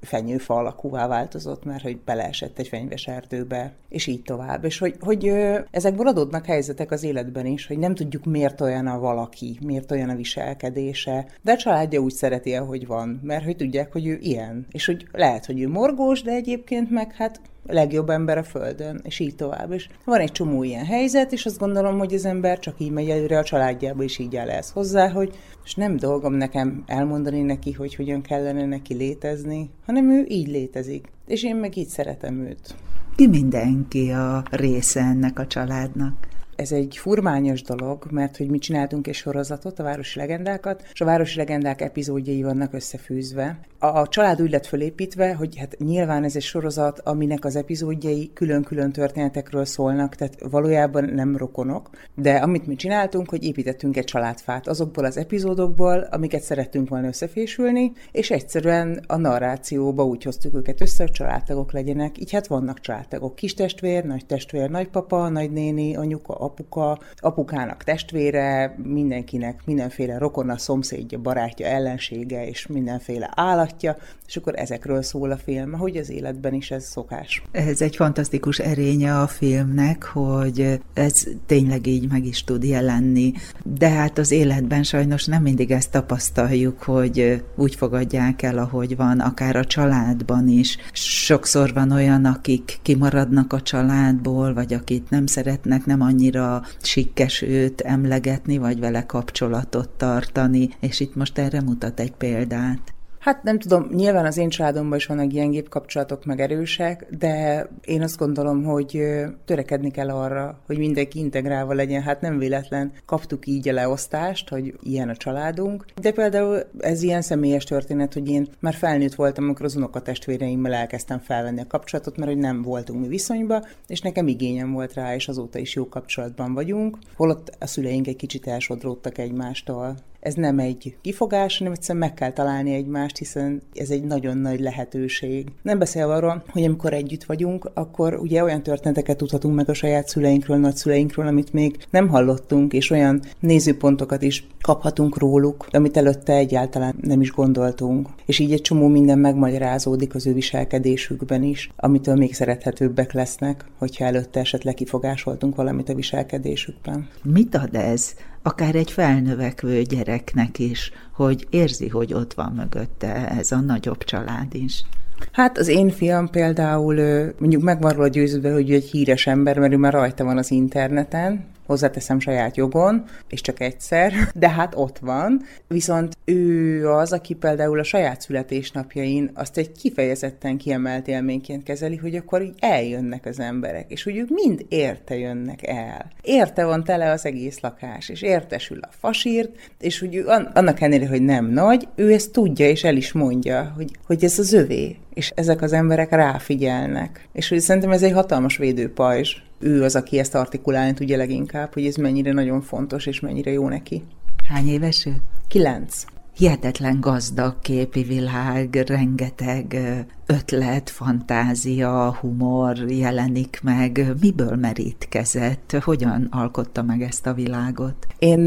fenyőfa 0.00 0.54
alakúvá 0.54 1.06
változott, 1.06 1.64
mert 1.64 1.82
hogy 1.82 1.98
beleesett 1.98 2.58
egy 2.58 2.68
fenyves 2.68 3.06
erdőbe, 3.06 3.72
és 3.88 4.06
így 4.06 4.22
tovább. 4.22 4.64
És 4.64 4.78
hogy, 4.78 4.96
hogy 5.00 5.32
ezekből 5.70 6.06
adódnak 6.06 6.46
helyzetek 6.46 6.90
az 6.90 7.02
életben 7.02 7.46
is, 7.46 7.66
hogy 7.66 7.78
nem 7.78 7.94
tudjuk, 7.94 8.24
miért 8.24 8.60
olyan 8.60 8.86
a 8.86 8.98
valaki, 8.98 9.58
miért 9.62 9.90
olyan 9.90 10.08
a 10.08 10.16
viselkedése, 10.16 11.26
de 11.42 11.52
a 11.52 11.56
családja 11.56 12.00
úgy 12.00 12.14
szereti, 12.14 12.54
ahogy 12.54 12.86
van, 12.86 13.20
mert 13.22 13.44
hogy 13.44 13.56
tudják, 13.56 13.92
hogy 13.92 14.06
ő 14.06 14.18
ilyen. 14.20 14.66
És 14.70 14.86
hogy 14.86 15.06
lehet, 15.12 15.46
hogy 15.46 15.60
ő 15.60 15.68
morgós, 15.68 16.22
de 16.22 16.30
egyébként 16.30 16.90
meg 16.90 17.12
hát 17.12 17.40
legjobb 17.66 18.10
ember 18.10 18.38
a 18.38 18.42
Földön, 18.42 19.00
és 19.02 19.18
így 19.18 19.34
tovább. 19.34 19.72
És 19.72 19.88
van 20.04 20.20
egy 20.20 20.32
csomó 20.32 20.62
ilyen 20.62 20.84
helyzet, 20.84 21.32
és 21.32 21.46
azt 21.46 21.58
gondolom, 21.58 21.98
hogy 21.98 22.14
az 22.14 22.24
ember 22.24 22.58
csak 22.58 22.74
így 22.78 22.90
megy 22.90 23.08
előre 23.08 23.38
a 23.38 23.44
családjába, 23.44 24.02
és 24.02 24.18
így 24.18 24.36
áll 24.36 24.50
ez 24.50 24.70
hozzá, 24.70 25.10
hogy 25.10 25.38
és 25.64 25.74
nem 25.74 25.96
dolgom 25.96 26.34
nekem 26.34 26.82
elmondani 26.86 27.42
neki, 27.42 27.72
hogy 27.72 27.94
hogyan 27.94 28.22
kellene 28.22 28.66
neki 28.66 28.94
létezni, 28.94 29.70
hanem 29.86 30.10
ő 30.10 30.24
így 30.28 30.48
létezik. 30.48 31.08
És 31.26 31.44
én 31.44 31.56
meg 31.56 31.76
így 31.76 31.88
szeretem 31.88 32.40
őt. 32.40 32.74
Ki 33.16 33.26
mindenki 33.26 34.10
a 34.10 34.42
része 34.50 35.00
ennek 35.00 35.38
a 35.38 35.46
családnak? 35.46 36.28
Ez 36.56 36.72
egy 36.72 36.96
furmányos 36.96 37.62
dolog, 37.62 38.06
mert 38.10 38.36
hogy 38.36 38.50
mi 38.50 38.58
csináltunk 38.58 39.06
egy 39.06 39.14
sorozatot, 39.14 39.78
a 39.78 39.82
Városi 39.82 40.18
Legendákat, 40.18 40.88
és 40.92 41.00
a 41.00 41.04
Városi 41.04 41.36
Legendák 41.36 41.80
epizódjai 41.80 42.42
vannak 42.42 42.72
összefűzve. 42.72 43.58
A 43.78 44.08
család 44.08 44.42
úgy 44.42 44.50
lett 44.50 44.66
fölépítve, 44.66 45.34
hogy 45.34 45.56
hát 45.58 45.76
nyilván 45.78 46.24
ez 46.24 46.36
egy 46.36 46.42
sorozat, 46.42 47.00
aminek 47.00 47.44
az 47.44 47.56
epizódjai 47.56 48.30
külön-külön 48.34 48.92
történetekről 48.92 49.64
szólnak, 49.64 50.14
tehát 50.14 50.40
valójában 50.50 51.04
nem 51.04 51.36
rokonok, 51.36 51.90
de 52.14 52.34
amit 52.34 52.66
mi 52.66 52.74
csináltunk, 52.74 53.28
hogy 53.28 53.44
építettünk 53.44 53.96
egy 53.96 54.04
családfát 54.04 54.68
azokból 54.68 55.04
az 55.04 55.16
epizódokból, 55.16 56.08
amiket 56.10 56.42
szerettünk 56.42 56.88
volna 56.88 57.06
összefésülni, 57.06 57.92
és 58.12 58.30
egyszerűen 58.30 59.04
a 59.06 59.16
narrációba 59.16 60.04
úgy 60.04 60.22
hoztuk 60.22 60.54
őket 60.54 60.80
össze, 60.80 61.02
hogy 61.02 61.12
családtagok 61.12 61.72
legyenek. 61.72 62.18
Így 62.18 62.32
hát 62.32 62.46
vannak 62.46 62.80
családtagok, 62.80 63.34
kis 63.34 63.54
testvér, 63.54 64.04
nagy 64.04 64.26
testvér, 64.26 64.70
nagypapa, 64.70 65.28
nagynéni, 65.28 65.96
anyuka, 65.96 66.34
apuka, 66.34 66.98
apukának 67.16 67.84
testvére, 67.84 68.76
mindenkinek 68.82 69.60
mindenféle 69.64 70.18
rokona, 70.18 70.58
szomszédja, 70.58 71.18
barátja, 71.18 71.66
ellensége 71.66 72.46
és 72.46 72.66
mindenféle 72.66 73.30
állatja, 73.66 73.96
és 74.26 74.36
akkor 74.36 74.52
ezekről 74.56 75.02
szól 75.02 75.30
a 75.30 75.36
film, 75.36 75.72
hogy 75.72 75.96
az 75.96 76.10
életben 76.10 76.54
is 76.54 76.70
ez 76.70 76.84
szokás. 76.84 77.42
Ez 77.50 77.80
egy 77.80 77.96
fantasztikus 77.96 78.58
erénye 78.58 79.20
a 79.20 79.26
filmnek, 79.26 80.04
hogy 80.04 80.80
ez 80.94 81.24
tényleg 81.46 81.86
így 81.86 82.10
meg 82.10 82.24
is 82.24 82.44
tud 82.44 82.64
jelenni, 82.64 83.32
de 83.64 83.88
hát 83.88 84.18
az 84.18 84.30
életben 84.30 84.82
sajnos 84.82 85.24
nem 85.24 85.42
mindig 85.42 85.70
ezt 85.70 85.90
tapasztaljuk, 85.90 86.82
hogy 86.82 87.42
úgy 87.56 87.74
fogadják 87.74 88.42
el, 88.42 88.58
ahogy 88.58 88.96
van, 88.96 89.20
akár 89.20 89.56
a 89.56 89.64
családban 89.64 90.48
is. 90.48 90.76
Sokszor 90.92 91.72
van 91.72 91.90
olyan, 91.90 92.24
akik 92.24 92.78
kimaradnak 92.82 93.52
a 93.52 93.62
családból, 93.62 94.54
vagy 94.54 94.74
akit 94.74 95.10
nem 95.10 95.26
szeretnek, 95.26 95.84
nem 95.84 96.00
annyira 96.00 96.62
sikkes 96.82 97.42
őt 97.42 97.80
emlegetni, 97.80 98.58
vagy 98.58 98.80
vele 98.80 99.06
kapcsolatot 99.06 99.88
tartani, 99.88 100.68
és 100.80 101.00
itt 101.00 101.14
most 101.14 101.38
erre 101.38 101.60
mutat 101.60 102.00
egy 102.00 102.12
példát. 102.12 102.95
Hát 103.26 103.42
nem 103.42 103.58
tudom, 103.58 103.88
nyilván 103.94 104.24
az 104.24 104.36
én 104.36 104.48
családomban 104.48 104.98
is 104.98 105.06
vannak 105.06 105.26
gyengébb 105.26 105.68
kapcsolatok, 105.68 106.24
meg 106.24 106.40
erősek, 106.40 107.06
de 107.18 107.66
én 107.84 108.02
azt 108.02 108.16
gondolom, 108.16 108.64
hogy 108.64 109.02
törekedni 109.44 109.90
kell 109.90 110.10
arra, 110.10 110.58
hogy 110.66 110.78
mindenki 110.78 111.18
integrálva 111.18 111.72
legyen. 111.72 112.02
Hát 112.02 112.20
nem 112.20 112.38
véletlen 112.38 112.92
kaptuk 113.06 113.46
így 113.46 113.68
a 113.68 113.72
leosztást, 113.72 114.48
hogy 114.48 114.74
ilyen 114.82 115.08
a 115.08 115.16
családunk. 115.16 115.84
De 116.00 116.12
például 116.12 116.62
ez 116.78 117.02
ilyen 117.02 117.22
személyes 117.22 117.64
történet, 117.64 118.12
hogy 118.12 118.28
én 118.28 118.48
már 118.60 118.74
felnőtt 118.74 119.14
voltam, 119.14 119.44
amikor 119.44 119.64
az 119.64 119.76
unokatestvéreimmel 119.76 120.74
elkezdtem 120.74 121.18
felvenni 121.18 121.60
a 121.60 121.66
kapcsolatot, 121.66 122.16
mert 122.16 122.30
hogy 122.30 122.40
nem 122.40 122.62
voltunk 122.62 123.00
mi 123.00 123.08
viszonyba, 123.08 123.64
és 123.86 124.00
nekem 124.00 124.28
igényem 124.28 124.72
volt 124.72 124.94
rá, 124.94 125.14
és 125.14 125.28
azóta 125.28 125.58
is 125.58 125.74
jó 125.74 125.88
kapcsolatban 125.88 126.54
vagyunk. 126.54 126.98
Holott 127.16 127.56
a 127.58 127.66
szüleink 127.66 128.06
egy 128.06 128.16
kicsit 128.16 128.46
elsodródtak 128.46 129.18
egymástól 129.18 129.96
ez 130.26 130.34
nem 130.34 130.58
egy 130.58 130.96
kifogás, 131.00 131.58
hanem 131.58 131.72
egyszerűen 131.72 132.04
meg 132.04 132.14
kell 132.14 132.32
találni 132.32 132.74
egymást, 132.74 133.16
hiszen 133.16 133.62
ez 133.74 133.90
egy 133.90 134.02
nagyon 134.02 134.38
nagy 134.38 134.60
lehetőség. 134.60 135.46
Nem 135.62 135.78
beszélve 135.78 136.14
arról, 136.14 136.44
hogy 136.48 136.64
amikor 136.64 136.92
együtt 136.92 137.24
vagyunk, 137.24 137.70
akkor 137.74 138.14
ugye 138.14 138.42
olyan 138.42 138.62
történeteket 138.62 139.16
tudhatunk 139.16 139.54
meg 139.54 139.68
a 139.68 139.74
saját 139.74 140.08
szüleinkről, 140.08 140.56
nagyszüleinkről, 140.56 141.26
amit 141.26 141.52
még 141.52 141.76
nem 141.90 142.08
hallottunk, 142.08 142.72
és 142.72 142.90
olyan 142.90 143.22
nézőpontokat 143.40 144.22
is 144.22 144.46
kaphatunk 144.60 145.18
róluk, 145.18 145.66
amit 145.70 145.96
előtte 145.96 146.32
egyáltalán 146.32 146.94
nem 147.00 147.20
is 147.20 147.30
gondoltunk. 147.30 148.08
És 148.24 148.38
így 148.38 148.52
egy 148.52 148.60
csomó 148.60 148.88
minden 148.88 149.18
megmagyarázódik 149.18 150.14
az 150.14 150.26
ő 150.26 150.32
viselkedésükben 150.32 151.42
is, 151.42 151.70
amitől 151.76 152.14
még 152.14 152.34
szerethetőbbek 152.34 153.12
lesznek, 153.12 153.64
hogyha 153.78 154.04
előtte 154.04 154.40
esetleg 154.40 154.74
kifogásoltunk 154.74 155.56
valamit 155.56 155.88
a 155.88 155.94
viselkedésükben. 155.94 157.08
Mit 157.22 157.54
ad 157.54 157.74
ez 157.74 158.14
akár 158.46 158.74
egy 158.74 158.90
felnövekvő 158.90 159.82
gyereknek 159.82 160.58
is, 160.58 160.92
hogy 161.12 161.46
érzi, 161.50 161.88
hogy 161.88 162.14
ott 162.14 162.34
van 162.34 162.52
mögötte 162.52 163.28
ez 163.28 163.52
a 163.52 163.60
nagyobb 163.60 164.04
család 164.04 164.54
is. 164.54 164.84
Hát 165.32 165.58
az 165.58 165.68
én 165.68 165.90
fiam 165.90 166.30
például 166.30 166.94
mondjuk 167.38 167.62
meg 167.62 167.80
van 167.80 167.92
róla 167.92 168.08
győződve, 168.08 168.52
hogy 168.52 168.70
ő 168.70 168.74
egy 168.74 168.90
híres 168.90 169.26
ember, 169.26 169.58
mert 169.58 169.72
ő 169.72 169.76
már 169.76 169.92
rajta 169.92 170.24
van 170.24 170.38
az 170.38 170.50
interneten, 170.50 171.44
hozzáteszem 171.66 172.20
saját 172.20 172.56
jogon, 172.56 173.04
és 173.28 173.40
csak 173.40 173.60
egyszer, 173.60 174.12
de 174.34 174.48
hát 174.48 174.74
ott 174.76 174.98
van. 174.98 175.42
Viszont 175.68 176.16
ő 176.24 176.90
az, 176.90 177.12
aki 177.12 177.34
például 177.34 177.78
a 177.78 177.82
saját 177.82 178.20
születésnapjain 178.20 179.30
azt 179.34 179.58
egy 179.58 179.72
kifejezetten 179.72 180.56
kiemelt 180.56 181.08
élményként 181.08 181.62
kezeli, 181.62 181.96
hogy 181.96 182.14
akkor 182.14 182.42
így 182.42 182.54
eljönnek 182.58 183.26
az 183.26 183.40
emberek, 183.40 183.90
és 183.90 184.02
hogy 184.02 184.16
ők 184.16 184.28
mind 184.28 184.64
érte 184.68 185.18
jönnek 185.18 185.66
el. 185.66 186.10
Érte 186.22 186.64
van 186.64 186.84
tele 186.84 187.10
az 187.10 187.24
egész 187.24 187.60
lakás, 187.60 188.08
és 188.08 188.22
értesül 188.22 188.78
a 188.80 188.88
fasírt, 188.90 189.50
és 189.80 189.98
hogy 189.98 190.14
ő, 190.14 190.26
annak 190.54 190.80
ellenére, 190.80 191.08
hogy 191.08 191.22
nem 191.22 191.46
nagy, 191.46 191.88
ő 191.94 192.12
ezt 192.12 192.32
tudja, 192.32 192.68
és 192.68 192.84
el 192.84 192.96
is 192.96 193.12
mondja, 193.12 193.72
hogy, 193.76 193.90
hogy 194.06 194.24
ez 194.24 194.38
az 194.38 194.52
övé, 194.52 194.96
és 195.16 195.32
ezek 195.34 195.62
az 195.62 195.72
emberek 195.72 196.10
ráfigyelnek. 196.10 197.28
És 197.32 197.48
hogy 197.48 197.60
szerintem 197.60 197.90
ez 197.90 198.02
egy 198.02 198.12
hatalmas 198.12 198.56
védőpajzs. 198.56 199.36
Ő 199.58 199.82
az, 199.82 199.96
aki 199.96 200.18
ezt 200.18 200.34
artikulálni 200.34 200.94
tudja 200.94 201.16
leginkább, 201.16 201.72
hogy 201.72 201.86
ez 201.86 201.96
mennyire 201.96 202.32
nagyon 202.32 202.60
fontos, 202.60 203.06
és 203.06 203.20
mennyire 203.20 203.50
jó 203.50 203.68
neki. 203.68 204.02
Hány 204.48 204.68
éves 204.68 205.06
ő? 205.06 205.16
Kilenc 205.48 206.04
hihetetlen 206.36 207.00
gazdag 207.00 207.60
képi 207.62 208.02
világ, 208.02 208.84
rengeteg 208.86 209.76
ötlet, 210.26 210.90
fantázia, 210.90 212.16
humor 212.20 212.76
jelenik 212.88 213.60
meg. 213.62 214.06
Miből 214.20 214.56
merítkezett? 214.56 215.76
Hogyan 215.80 216.28
alkotta 216.30 216.82
meg 216.82 217.02
ezt 217.02 217.26
a 217.26 217.34
világot? 217.34 218.06
Én 218.18 218.46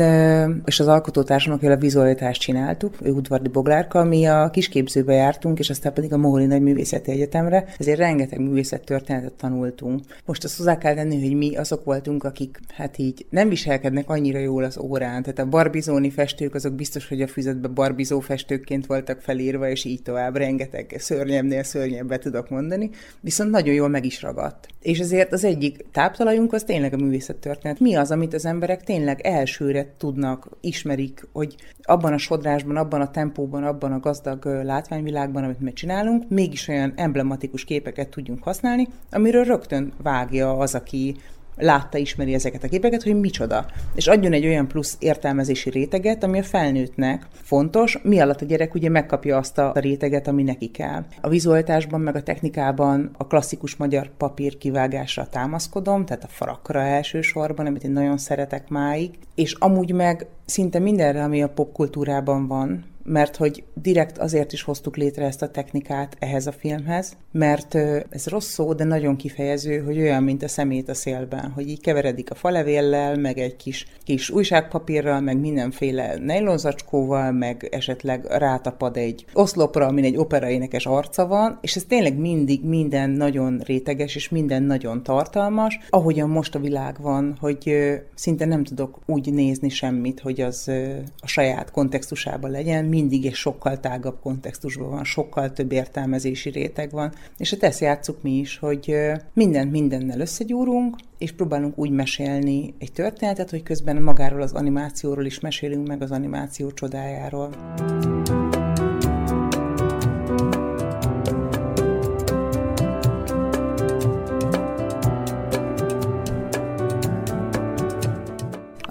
és 0.65 0.79
az 0.79 0.87
alkotótársamnak 0.87 1.63
a 1.63 1.75
vizualitást 1.75 2.41
csináltuk, 2.41 2.95
ő 3.01 3.11
Udvardi 3.11 3.49
Boglárka, 3.49 4.03
mi 4.03 4.25
a 4.25 4.49
kisképzőbe 4.49 5.13
jártunk, 5.13 5.59
és 5.59 5.69
aztán 5.69 5.93
pedig 5.93 6.13
a 6.13 6.17
Moholi 6.17 6.45
Nagy 6.45 6.61
Művészeti 6.61 7.11
Egyetemre, 7.11 7.65
ezért 7.77 7.97
rengeteg 7.97 8.39
művészettörténetet 8.39 9.33
tanultunk. 9.33 10.01
Most 10.25 10.43
azt 10.43 10.57
hozzá 10.57 10.77
kell 10.77 10.95
tenni, 10.95 11.27
hogy 11.27 11.37
mi 11.37 11.55
azok 11.55 11.83
voltunk, 11.83 12.23
akik 12.23 12.59
hát 12.73 12.97
így 12.97 13.25
nem 13.29 13.49
viselkednek 13.49 14.09
annyira 14.09 14.39
jól 14.39 14.63
az 14.63 14.77
órán. 14.77 15.21
Tehát 15.21 15.39
a 15.39 15.45
barbizóni 15.45 16.09
festők 16.09 16.55
azok 16.55 16.73
biztos, 16.73 17.07
hogy 17.07 17.21
a 17.21 17.27
füzetbe 17.27 17.67
barbizó 17.67 18.19
festőkként 18.19 18.85
voltak 18.85 19.21
felírva, 19.21 19.69
és 19.69 19.85
így 19.85 20.01
tovább 20.01 20.35
rengeteg 20.35 20.95
szörnyebbnél 20.97 21.63
szörnyebbet 21.69 22.21
tudok 22.21 22.49
mondani, 22.49 22.89
viszont 23.21 23.51
nagyon 23.51 23.73
jól 23.73 23.87
meg 23.87 24.05
is 24.05 24.21
ragadt. 24.21 24.67
És 24.81 24.99
ezért 24.99 25.33
az 25.33 25.43
egyik 25.43 25.85
táptalajunk 25.91 26.53
az 26.53 26.63
tényleg 26.63 26.93
a 26.93 26.97
művészettörténet. 26.97 27.79
Mi 27.79 27.95
az, 27.95 28.11
amit 28.11 28.33
az 28.33 28.45
emberek 28.45 28.83
tényleg 28.83 29.21
elsőre 29.21 29.93
tudnak, 29.97 30.49
ismerik, 30.61 31.27
hogy 31.31 31.55
abban 31.81 32.13
a 32.13 32.17
sodrásban, 32.17 32.75
abban 32.75 33.01
a 33.01 33.11
tempóban, 33.11 33.63
abban 33.63 33.91
a 33.91 33.99
gazdag 33.99 34.45
látványvilágban, 34.45 35.43
amit 35.43 35.59
mi 35.59 35.73
csinálunk, 35.73 36.29
mégis 36.29 36.67
olyan 36.67 36.93
emblematikus 36.95 37.63
képeket 37.63 38.09
tudjunk 38.09 38.43
használni, 38.43 38.87
amiről 39.11 39.43
rögtön 39.43 39.93
vágja 40.01 40.57
az, 40.57 40.75
aki 40.75 41.15
látta, 41.59 41.97
ismeri 41.97 42.33
ezeket 42.33 42.63
a 42.63 42.67
képeket, 42.67 43.03
hogy 43.03 43.19
micsoda. 43.19 43.65
És 43.95 44.07
adjon 44.07 44.33
egy 44.33 44.45
olyan 44.45 44.67
plusz 44.67 44.95
értelmezési 44.99 45.69
réteget, 45.69 46.23
ami 46.23 46.39
a 46.39 46.43
felnőttnek 46.43 47.27
fontos, 47.31 47.99
mi 48.03 48.19
alatt 48.19 48.41
a 48.41 48.45
gyerek 48.45 48.73
ugye 48.73 48.89
megkapja 48.89 49.37
azt 49.37 49.57
a 49.57 49.71
réteget, 49.75 50.27
ami 50.27 50.43
neki 50.43 50.71
kell. 50.71 51.05
A 51.21 51.29
vizualitásban, 51.29 52.01
meg 52.01 52.15
a 52.15 52.23
technikában 52.23 53.11
a 53.17 53.27
klasszikus 53.27 53.75
magyar 53.75 54.09
papír 54.17 54.57
kivágásra 54.57 55.27
támaszkodom, 55.27 56.05
tehát 56.05 56.23
a 56.23 56.27
farakra 56.27 56.81
elsősorban, 56.81 57.65
amit 57.65 57.83
én 57.83 57.91
nagyon 57.91 58.17
szeretek 58.17 58.69
máig, 58.69 59.09
és 59.35 59.53
amúgy 59.53 59.93
meg 59.93 60.27
szinte 60.45 60.79
mindenre, 60.79 61.23
ami 61.23 61.43
a 61.43 61.49
popkultúrában 61.49 62.47
van, 62.47 62.85
mert 63.09 63.35
hogy 63.35 63.63
direkt 63.73 64.17
azért 64.17 64.53
is 64.53 64.61
hoztuk 64.61 64.97
létre 64.97 65.25
ezt 65.25 65.41
a 65.41 65.49
technikát 65.49 66.15
ehhez 66.19 66.47
a 66.47 66.51
filmhez, 66.51 67.17
mert 67.31 67.75
ez 68.09 68.27
rossz 68.27 68.47
szó, 68.47 68.73
de 68.73 68.83
nagyon 68.83 69.15
kifejező, 69.15 69.79
hogy 69.79 69.97
olyan, 69.97 70.23
mint 70.23 70.43
a 70.43 70.47
szemét 70.47 70.89
a 70.89 70.93
szélben, 70.93 71.51
hogy 71.51 71.69
így 71.69 71.81
keveredik 71.81 72.31
a 72.31 72.35
falevéllel, 72.35 73.15
meg 73.15 73.37
egy 73.37 73.55
kis, 73.55 73.87
kis 74.03 74.29
újságpapírral, 74.29 75.19
meg 75.19 75.39
mindenféle 75.39 76.15
nejlonzacskóval, 76.17 77.31
meg 77.31 77.67
esetleg 77.71 78.25
rátapad 78.25 78.97
egy 78.97 79.25
oszlopra, 79.33 79.85
amin 79.85 80.03
egy 80.03 80.17
operaénekes 80.17 80.85
arca 80.85 81.27
van, 81.27 81.57
és 81.61 81.75
ez 81.75 81.83
tényleg 81.87 82.17
mindig 82.17 82.63
minden 82.63 83.09
nagyon 83.09 83.61
réteges, 83.65 84.15
és 84.15 84.29
minden 84.29 84.63
nagyon 84.63 85.03
tartalmas, 85.03 85.79
ahogyan 85.89 86.29
most 86.29 86.55
a 86.55 86.59
világ 86.59 87.01
van, 87.01 87.37
hogy 87.39 87.75
szinte 88.15 88.45
nem 88.45 88.63
tudok 88.63 88.99
úgy 89.05 89.33
nézni 89.33 89.69
semmit, 89.69 90.19
hogy 90.19 90.41
az 90.41 90.71
a 91.19 91.27
saját 91.27 91.71
kontextusában 91.71 92.51
legyen, 92.51 92.85
mindig 92.99 93.25
egy 93.25 93.33
sokkal 93.33 93.79
tágabb 93.79 94.19
kontextusban 94.21 94.89
van, 94.89 95.03
sokkal 95.03 95.53
több 95.53 95.71
értelmezési 95.71 96.49
réteg 96.49 96.91
van, 96.91 97.13
és 97.37 97.49
hát 97.49 97.63
ezt 97.63 97.79
játsszuk 97.79 98.21
mi 98.21 98.31
is, 98.31 98.57
hogy 98.57 98.95
mindent 99.33 99.71
mindennel 99.71 100.19
összegyúrunk, 100.19 100.95
és 101.17 101.31
próbálunk 101.31 101.77
úgy 101.77 101.91
mesélni 101.91 102.73
egy 102.79 102.91
történetet, 102.91 103.49
hogy 103.49 103.63
közben 103.63 104.01
magáról 104.01 104.41
az 104.41 104.53
animációról 104.53 105.25
is 105.25 105.39
mesélünk 105.39 105.87
meg 105.87 106.01
az 106.01 106.11
animáció 106.11 106.71
csodájáról. 106.71 107.49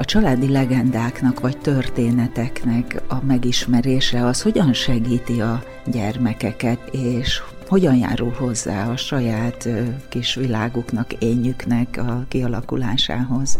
Családi 0.08 0.48
legendáknak 0.48 1.40
vagy 1.40 1.58
történeteknek 1.58 3.02
a 3.08 3.24
megismerése 3.24 4.24
az 4.24 4.42
hogyan 4.42 4.72
segíti 4.72 5.40
a 5.40 5.62
gyermekeket, 5.86 6.78
és 6.90 7.42
hogyan 7.66 7.96
járul 7.96 8.32
hozzá 8.38 8.88
a 8.90 8.96
saját 8.96 9.68
kis 10.08 10.34
világuknak, 10.34 11.12
énjüknek 11.12 11.96
a 11.96 12.24
kialakulásához? 12.28 13.58